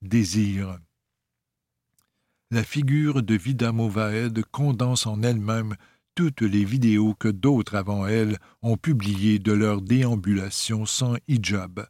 désirs. 0.00 0.78
La 2.52 2.62
figure 2.62 3.22
de 3.22 3.34
Vida 3.34 3.72
Movaed 3.72 4.44
condense 4.52 5.06
en 5.06 5.22
elle-même 5.22 5.74
toutes 6.14 6.42
les 6.42 6.64
vidéos 6.64 7.14
que 7.14 7.28
d'autres 7.28 7.74
avant 7.74 8.06
elle 8.06 8.38
ont 8.62 8.76
publiées 8.76 9.38
de 9.38 9.52
leur 9.52 9.80
déambulation 9.82 10.86
sans 10.86 11.16
hijab, 11.28 11.86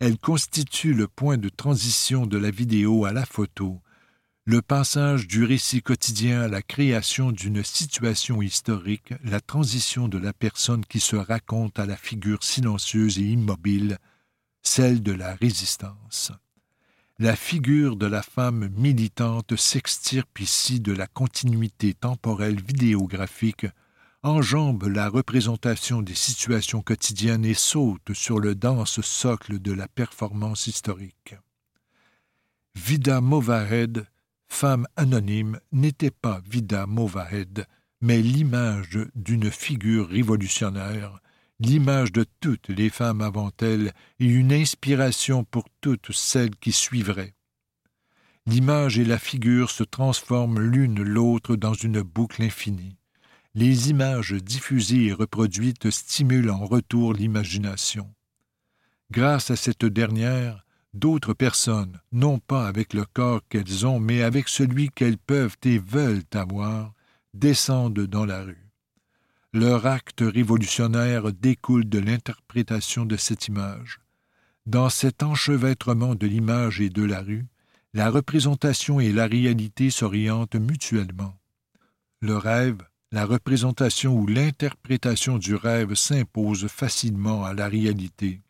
elle 0.00 0.18
constitue 0.18 0.94
le 0.94 1.08
point 1.08 1.38
de 1.38 1.48
transition 1.48 2.26
de 2.26 2.38
la 2.38 2.50
vidéo 2.50 3.04
à 3.04 3.12
la 3.12 3.26
photo, 3.26 3.80
le 4.44 4.62
passage 4.62 5.26
du 5.26 5.44
récit 5.44 5.82
quotidien 5.82 6.42
à 6.42 6.48
la 6.48 6.62
création 6.62 7.32
d'une 7.32 7.62
situation 7.62 8.40
historique, 8.40 9.12
la 9.24 9.40
transition 9.40 10.08
de 10.08 10.18
la 10.18 10.32
personne 10.32 10.84
qui 10.86 11.00
se 11.00 11.16
raconte 11.16 11.78
à 11.78 11.86
la 11.86 11.96
figure 11.96 12.42
silencieuse 12.42 13.18
et 13.18 13.24
immobile, 13.24 13.98
celle 14.62 15.02
de 15.02 15.12
la 15.12 15.34
résistance. 15.34 16.32
La 17.20 17.34
figure 17.34 17.96
de 17.96 18.06
la 18.06 18.22
femme 18.22 18.68
militante 18.76 19.56
s'extirpe 19.56 20.38
ici 20.38 20.78
de 20.78 20.92
la 20.92 21.08
continuité 21.08 21.92
temporelle 21.92 22.62
vidéographique 22.62 23.66
enjambe 24.22 24.84
la 24.84 25.08
représentation 25.08 26.00
des 26.00 26.14
situations 26.14 26.80
quotidiennes 26.80 27.44
et 27.44 27.54
saute 27.54 28.12
sur 28.12 28.38
le 28.38 28.54
dense 28.54 29.00
socle 29.00 29.58
de 29.58 29.72
la 29.72 29.88
performance 29.88 30.68
historique. 30.68 31.34
Vida 32.76 33.20
Movahed, 33.20 34.06
femme 34.46 34.86
anonyme, 34.94 35.58
n'était 35.72 36.12
pas 36.12 36.40
Vida 36.48 36.86
Movahed, 36.86 37.66
mais 38.00 38.22
l'image 38.22 39.00
d'une 39.16 39.50
figure 39.50 40.08
révolutionnaire, 40.08 41.18
l'image 41.60 42.12
de 42.12 42.24
toutes 42.40 42.68
les 42.68 42.90
femmes 42.90 43.20
avant 43.20 43.50
elle 43.60 43.92
et 44.20 44.26
une 44.26 44.52
inspiration 44.52 45.44
pour 45.44 45.64
toutes 45.80 46.12
celles 46.12 46.56
qui 46.56 46.72
suivraient. 46.72 47.34
L'image 48.46 48.98
et 48.98 49.04
la 49.04 49.18
figure 49.18 49.70
se 49.70 49.84
transforment 49.84 50.60
l'une 50.60 51.02
l'autre 51.02 51.56
dans 51.56 51.74
une 51.74 52.02
boucle 52.02 52.42
infinie 52.42 52.98
les 53.58 53.90
images 53.90 54.34
diffusées 54.34 55.06
et 55.06 55.12
reproduites 55.12 55.90
stimulent 55.90 56.50
en 56.50 56.64
retour 56.64 57.12
l'imagination. 57.12 58.14
Grâce 59.10 59.50
à 59.50 59.56
cette 59.56 59.84
dernière, 59.84 60.64
d'autres 60.94 61.34
personnes, 61.34 62.00
non 62.12 62.38
pas 62.38 62.68
avec 62.68 62.94
le 62.94 63.04
corps 63.04 63.40
qu'elles 63.48 63.84
ont, 63.84 63.98
mais 63.98 64.22
avec 64.22 64.48
celui 64.48 64.90
qu'elles 64.90 65.18
peuvent 65.18 65.56
et 65.64 65.78
veulent 65.78 66.22
avoir, 66.34 66.92
descendent 67.34 68.06
dans 68.06 68.26
la 68.26 68.42
rue. 68.44 68.67
Leur 69.54 69.86
acte 69.86 70.20
révolutionnaire 70.20 71.32
découle 71.32 71.88
de 71.88 71.98
l'interprétation 71.98 73.06
de 73.06 73.16
cette 73.16 73.48
image. 73.48 73.98
Dans 74.66 74.90
cet 74.90 75.22
enchevêtrement 75.22 76.14
de 76.14 76.26
l'image 76.26 76.82
et 76.82 76.90
de 76.90 77.02
la 77.02 77.22
rue, 77.22 77.46
la 77.94 78.10
représentation 78.10 79.00
et 79.00 79.10
la 79.10 79.26
réalité 79.26 79.88
s'orientent 79.88 80.56
mutuellement. 80.56 81.34
Le 82.20 82.36
rêve, 82.36 82.82
la 83.10 83.24
représentation 83.24 84.14
ou 84.14 84.26
l'interprétation 84.26 85.38
du 85.38 85.54
rêve 85.54 85.94
s'impose 85.94 86.66
facilement 86.66 87.46
à 87.46 87.54
la 87.54 87.68
réalité. 87.68 88.42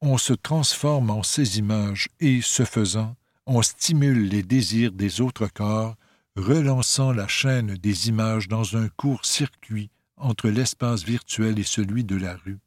On 0.00 0.16
se 0.16 0.32
transforme 0.32 1.10
en 1.10 1.22
ces 1.22 1.58
images 1.58 2.08
et, 2.18 2.40
ce 2.40 2.64
faisant, 2.64 3.14
on 3.44 3.60
stimule 3.60 4.28
les 4.28 4.42
désirs 4.42 4.92
des 4.92 5.20
autres 5.20 5.48
corps, 5.48 5.96
relançant 6.34 7.12
la 7.12 7.28
chaîne 7.28 7.74
des 7.74 8.08
images 8.08 8.48
dans 8.48 8.78
un 8.78 8.88
court 8.88 9.26
circuit 9.26 9.90
entre 10.20 10.48
l'espace 10.48 11.04
virtuel 11.04 11.58
et 11.58 11.64
celui 11.64 12.04
de 12.04 12.16
la 12.16 12.36
rue. 12.36 12.58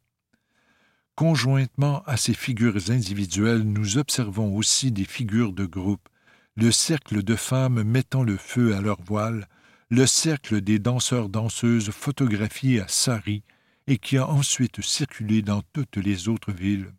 Conjointement 1.16 2.02
à 2.06 2.18
ces 2.18 2.34
figures 2.34 2.90
individuelles, 2.90 3.64
nous 3.64 3.98
observons 3.98 4.56
aussi 4.56 4.92
des 4.92 5.06
figures 5.06 5.54
de 5.54 5.66
groupe, 5.66 6.10
le 6.56 6.72
cercle 6.72 7.24
de 7.24 7.36
femmes 7.36 7.84
mettant 7.84 8.24
le 8.24 8.38
feu 8.38 8.76
à 8.76 8.82
leur 8.82 9.02
voile, 9.02 9.48
le 9.90 10.08
cercle 10.08 10.62
des 10.62 10.80
danseurs-danseuses 10.80 11.92
photographiés 11.92 12.82
à 12.82 12.88
Sari 12.88 13.44
et 13.86 13.98
qui 13.98 14.18
a 14.18 14.28
ensuite 14.28 14.82
circulé 14.82 15.42
dans 15.42 15.62
toutes 15.74 15.98
les 15.98 16.30
autres 16.30 16.52
villes. 16.52 16.92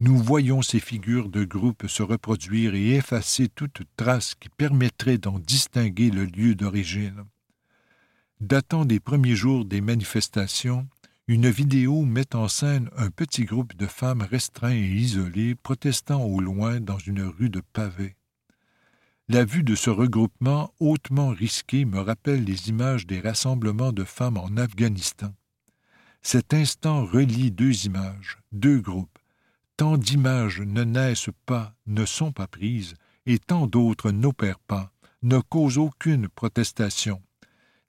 Nous 0.00 0.16
voyons 0.18 0.62
ces 0.62 0.80
figures 0.80 1.28
de 1.28 1.44
groupe 1.44 1.86
se 1.86 2.02
reproduire 2.02 2.74
et 2.74 2.96
effacer 2.96 3.48
toute 3.48 3.82
trace 3.96 4.34
qui 4.34 4.48
permettrait 4.48 5.18
d'en 5.18 5.38
distinguer 5.38 6.10
le 6.10 6.24
lieu 6.24 6.54
d'origine. 6.54 7.24
Datant 8.42 8.84
des 8.84 8.98
premiers 8.98 9.36
jours 9.36 9.64
des 9.64 9.80
manifestations, 9.80 10.88
une 11.28 11.48
vidéo 11.48 12.02
met 12.02 12.34
en 12.34 12.48
scène 12.48 12.90
un 12.96 13.08
petit 13.08 13.44
groupe 13.44 13.76
de 13.76 13.86
femmes 13.86 14.22
restreints 14.22 14.74
et 14.74 14.80
isolées 14.80 15.54
protestant 15.54 16.24
au 16.24 16.40
loin 16.40 16.80
dans 16.80 16.98
une 16.98 17.22
rue 17.22 17.50
de 17.50 17.62
pavés. 17.72 18.16
La 19.28 19.44
vue 19.44 19.62
de 19.62 19.76
ce 19.76 19.90
regroupement 19.90 20.74
hautement 20.80 21.28
risqué 21.28 21.84
me 21.84 22.00
rappelle 22.00 22.42
les 22.42 22.68
images 22.68 23.06
des 23.06 23.20
rassemblements 23.20 23.92
de 23.92 24.02
femmes 24.02 24.38
en 24.38 24.56
Afghanistan. 24.56 25.32
Cet 26.20 26.52
instant 26.52 27.06
relie 27.06 27.52
deux 27.52 27.86
images, 27.86 28.38
deux 28.50 28.80
groupes. 28.80 29.20
Tant 29.76 29.96
d'images 29.96 30.62
ne 30.62 30.82
naissent 30.82 31.30
pas, 31.46 31.76
ne 31.86 32.04
sont 32.04 32.32
pas 32.32 32.48
prises, 32.48 32.94
et 33.24 33.38
tant 33.38 33.68
d'autres 33.68 34.10
n'opèrent 34.10 34.58
pas, 34.58 34.90
ne 35.22 35.38
causent 35.38 35.78
aucune 35.78 36.26
protestation. 36.26 37.22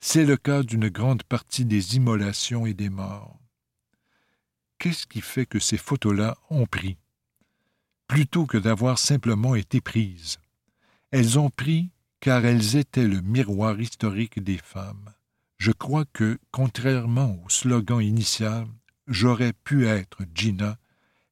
C'est 0.06 0.26
le 0.26 0.36
cas 0.36 0.62
d'une 0.62 0.90
grande 0.90 1.22
partie 1.22 1.64
des 1.64 1.96
immolations 1.96 2.66
et 2.66 2.74
des 2.74 2.90
morts. 2.90 3.40
Qu'est-ce 4.78 5.06
qui 5.06 5.22
fait 5.22 5.46
que 5.46 5.58
ces 5.58 5.78
photos-là 5.78 6.36
ont 6.50 6.66
pris? 6.66 6.98
Plutôt 8.06 8.44
que 8.44 8.58
d'avoir 8.58 8.98
simplement 8.98 9.54
été 9.54 9.80
prises. 9.80 10.36
Elles 11.10 11.38
ont 11.38 11.48
pris 11.48 11.90
car 12.20 12.44
elles 12.44 12.76
étaient 12.76 13.08
le 13.08 13.22
miroir 13.22 13.80
historique 13.80 14.44
des 14.44 14.58
femmes. 14.58 15.14
Je 15.56 15.72
crois 15.72 16.04
que, 16.12 16.38
contrairement 16.50 17.42
au 17.42 17.48
slogan 17.48 18.02
initial, 18.02 18.66
j'aurais 19.08 19.54
pu 19.54 19.86
être 19.86 20.18
Gina, 20.34 20.76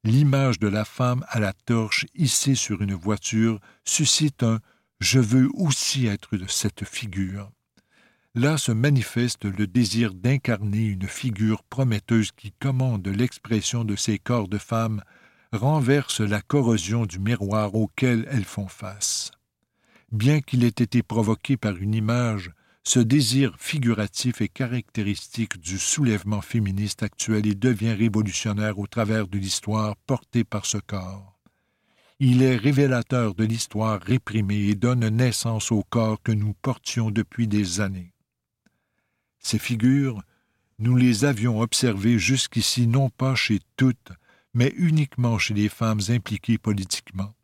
l'image 0.02 0.58
de 0.58 0.68
la 0.68 0.86
femme 0.86 1.26
à 1.28 1.40
la 1.40 1.52
torche 1.52 2.06
hissée 2.14 2.54
sur 2.54 2.80
une 2.80 2.94
voiture 2.94 3.60
suscite 3.84 4.42
un 4.42 4.60
je 4.98 5.20
veux 5.20 5.50
aussi 5.52 6.06
être 6.06 6.38
de 6.38 6.46
cette 6.46 6.86
figure. 6.86 7.52
Là 8.34 8.56
se 8.56 8.72
manifeste 8.72 9.44
le 9.44 9.66
désir 9.66 10.14
d'incarner 10.14 10.86
une 10.86 11.06
figure 11.06 11.62
prometteuse 11.64 12.32
qui 12.32 12.52
commande 12.52 13.06
l'expression 13.06 13.84
de 13.84 13.94
ces 13.94 14.18
corps 14.18 14.48
de 14.48 14.56
femmes, 14.56 15.02
renverse 15.52 16.20
la 16.20 16.40
corrosion 16.40 17.04
du 17.04 17.18
miroir 17.18 17.74
auquel 17.74 18.26
elles 18.30 18.46
font 18.46 18.68
face. 18.68 19.32
Bien 20.12 20.40
qu'il 20.40 20.64
ait 20.64 20.68
été 20.68 21.02
provoqué 21.02 21.58
par 21.58 21.76
une 21.76 21.94
image, 21.94 22.52
ce 22.84 23.00
désir 23.00 23.54
figuratif 23.58 24.40
est 24.40 24.48
caractéristique 24.48 25.60
du 25.60 25.78
soulèvement 25.78 26.40
féministe 26.40 27.02
actuel 27.02 27.46
et 27.46 27.54
devient 27.54 27.92
révolutionnaire 27.92 28.78
au 28.78 28.86
travers 28.86 29.28
de 29.28 29.38
l'histoire 29.38 29.94
portée 30.06 30.44
par 30.44 30.64
ce 30.64 30.78
corps. 30.78 31.38
Il 32.18 32.42
est 32.42 32.56
révélateur 32.56 33.34
de 33.34 33.44
l'histoire 33.44 34.00
réprimée 34.00 34.68
et 34.68 34.74
donne 34.74 35.06
naissance 35.08 35.70
au 35.70 35.82
corps 35.82 36.22
que 36.22 36.32
nous 36.32 36.54
portions 36.54 37.10
depuis 37.10 37.46
des 37.46 37.80
années. 37.80 38.11
Ces 39.42 39.58
figures, 39.58 40.22
nous 40.78 40.96
les 40.96 41.24
avions 41.24 41.60
observées 41.60 42.18
jusqu'ici 42.18 42.86
non 42.86 43.10
pas 43.10 43.34
chez 43.34 43.60
toutes, 43.76 44.12
mais 44.54 44.72
uniquement 44.76 45.38
chez 45.38 45.54
les 45.54 45.68
femmes 45.68 46.00
impliquées 46.08 46.58
politiquement. 46.58 47.34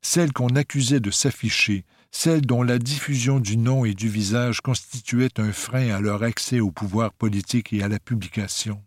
Celles 0.00 0.32
qu'on 0.32 0.54
accusait 0.56 1.00
de 1.00 1.10
s'afficher, 1.10 1.84
celles 2.10 2.42
dont 2.42 2.62
la 2.62 2.78
diffusion 2.78 3.40
du 3.40 3.56
nom 3.56 3.84
et 3.84 3.94
du 3.94 4.08
visage 4.08 4.60
constituait 4.60 5.40
un 5.40 5.52
frein 5.52 5.90
à 5.90 6.00
leur 6.00 6.22
accès 6.22 6.60
au 6.60 6.70
pouvoir 6.70 7.12
politique 7.12 7.72
et 7.72 7.82
à 7.82 7.88
la 7.88 7.98
publication. 7.98 8.82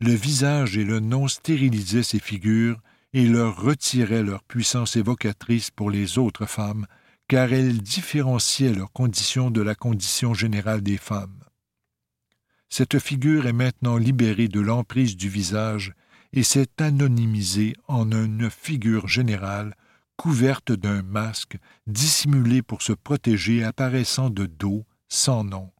Le 0.00 0.12
visage 0.12 0.76
et 0.76 0.84
le 0.84 0.98
nom 0.98 1.28
stérilisaient 1.28 2.02
ces 2.02 2.18
figures 2.18 2.80
et 3.12 3.26
leur 3.26 3.60
retiraient 3.60 4.24
leur 4.24 4.42
puissance 4.42 4.96
évocatrice 4.96 5.70
pour 5.70 5.90
les 5.90 6.18
autres 6.18 6.46
femmes, 6.46 6.86
car 7.32 7.50
elles 7.50 7.80
différenciaient 7.80 8.74
leur 8.74 8.92
condition 8.92 9.50
de 9.50 9.62
la 9.62 9.74
condition 9.74 10.34
générale 10.34 10.82
des 10.82 10.98
femmes. 10.98 11.42
Cette 12.68 12.98
figure 12.98 13.46
est 13.46 13.54
maintenant 13.54 13.96
libérée 13.96 14.48
de 14.48 14.60
l'emprise 14.60 15.16
du 15.16 15.30
visage 15.30 15.94
et 16.34 16.42
s'est 16.42 16.68
anonymisée 16.78 17.72
en 17.88 18.12
une 18.12 18.50
figure 18.50 19.08
générale 19.08 19.74
couverte 20.18 20.72
d'un 20.72 21.00
masque, 21.00 21.56
dissimulée 21.86 22.60
pour 22.60 22.82
se 22.82 22.92
protéger, 22.92 23.64
apparaissant 23.64 24.28
de 24.28 24.44
dos, 24.44 24.84
sans 25.08 25.42
nom. 25.42 25.72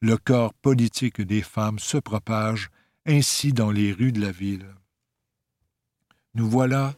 Le 0.00 0.16
corps 0.16 0.54
politique 0.54 1.20
des 1.20 1.42
femmes 1.42 1.78
se 1.78 1.98
propage 1.98 2.68
ainsi 3.06 3.52
dans 3.52 3.70
les 3.70 3.92
rues 3.92 4.10
de 4.10 4.20
la 4.20 4.32
ville. 4.32 4.66
Nous 6.34 6.50
voilà 6.50 6.96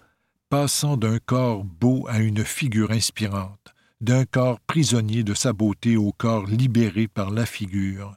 passant 0.49 0.97
d'un 0.97 1.19
corps 1.19 1.63
beau 1.63 2.07
à 2.09 2.21
une 2.21 2.43
figure 2.43 2.91
inspirante, 2.91 3.75
d'un 4.03 4.25
corps 4.25 4.59
prisonnier 4.59 5.23
de 5.23 5.33
sa 5.33 5.53
beauté 5.53 5.97
au 5.97 6.11
corps 6.11 6.49
libéré 6.49 7.07
par 7.07 7.31
la 7.31 7.47
figure. 7.47 8.17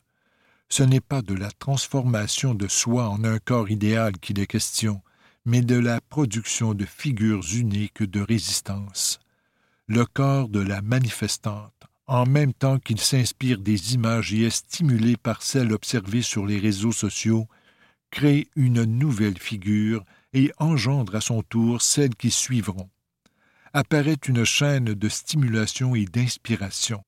Ce 0.68 0.82
n'est 0.82 1.00
pas 1.00 1.22
de 1.22 1.36
la 1.36 1.52
transformation 1.52 2.56
de 2.56 2.68
soi 2.68 3.08
en 3.08 3.24
un 3.24 3.38
corps 3.38 3.70
idéal 3.70 4.18
qu'il 4.18 4.40
est 4.40 4.48
question, 4.48 5.04
mais 5.46 5.62
de 5.62 5.78
la 5.78 6.02
production 6.02 6.74
de 6.74 6.86
figures 6.86 7.44
uniques 7.54 8.02
de 8.02 8.20
résistance. 8.20 9.20
Le 9.86 10.06
corps 10.08 10.50
de 10.50 10.60
la 10.60 10.82
manifestante, 10.82 11.84
en 12.08 12.26
même 12.26 12.54
temps 12.54 12.80
qu'il 12.80 13.00
s'inspire 13.00 13.60
des 13.60 13.94
images 13.94 14.34
et 14.34 14.46
est 14.46 14.50
stimulé 14.50 15.18
par 15.18 15.44
celles 15.44 15.72
observées 15.72 16.24
sur 16.24 16.48
les 16.48 16.58
réseaux 16.58 16.94
sociaux, 16.94 17.48
crée 18.10 18.48
une 18.56 18.86
nouvelle 18.86 19.38
figure 19.38 20.04
et 20.34 20.52
engendre 20.58 21.14
à 21.16 21.22
son 21.22 21.44
tour 21.44 21.84
celles 21.84 22.16
qui 22.16 22.32
suivront. 22.32 22.90
Apparaît 23.78 24.18
une 24.30 24.46
chaîne 24.46 24.86
de 24.86 25.10
stimulation 25.10 25.96
et 25.96 26.06
d'inspiration. 26.06 27.02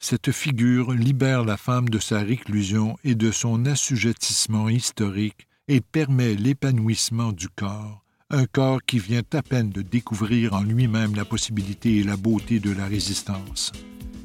Cette 0.00 0.32
figure 0.32 0.90
libère 0.90 1.44
la 1.44 1.56
femme 1.56 1.88
de 1.88 2.00
sa 2.00 2.18
réclusion 2.18 2.96
et 3.04 3.14
de 3.14 3.30
son 3.30 3.66
assujettissement 3.66 4.68
historique 4.68 5.46
et 5.68 5.80
permet 5.80 6.34
l'épanouissement 6.34 7.30
du 7.30 7.48
corps, 7.48 8.02
un 8.30 8.46
corps 8.46 8.80
qui 8.84 8.98
vient 8.98 9.22
à 9.32 9.42
peine 9.42 9.70
de 9.70 9.80
découvrir 9.80 10.54
en 10.54 10.62
lui-même 10.62 11.14
la 11.14 11.24
possibilité 11.24 11.98
et 11.98 12.02
la 12.02 12.16
beauté 12.16 12.58
de 12.58 12.72
la 12.72 12.86
résistance, 12.86 13.70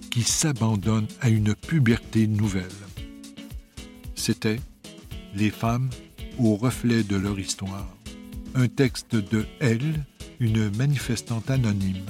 qui 0.09 0.23
s'abandonne 0.23 1.05
à 1.21 1.29
une 1.29 1.53
puberté 1.53 2.25
nouvelle. 2.25 2.81
C'était 4.15 4.59
Les 5.35 5.51
femmes 5.51 5.91
au 6.39 6.55
reflet 6.55 7.03
de 7.03 7.17
leur 7.17 7.37
histoire, 7.37 7.95
un 8.55 8.67
texte 8.67 9.15
de 9.15 9.45
Elle, 9.59 10.03
une 10.39 10.75
manifestante 10.77 11.49
anonyme, 11.49 12.05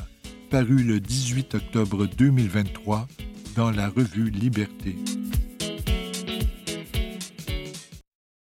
paru 0.49 0.83
le 0.83 0.99
18 0.99 1.55
octobre 1.55 2.05
2023 2.05 3.07
dans 3.55 3.71
la 3.71 3.89
revue 3.89 4.29
Liberté. 4.29 4.95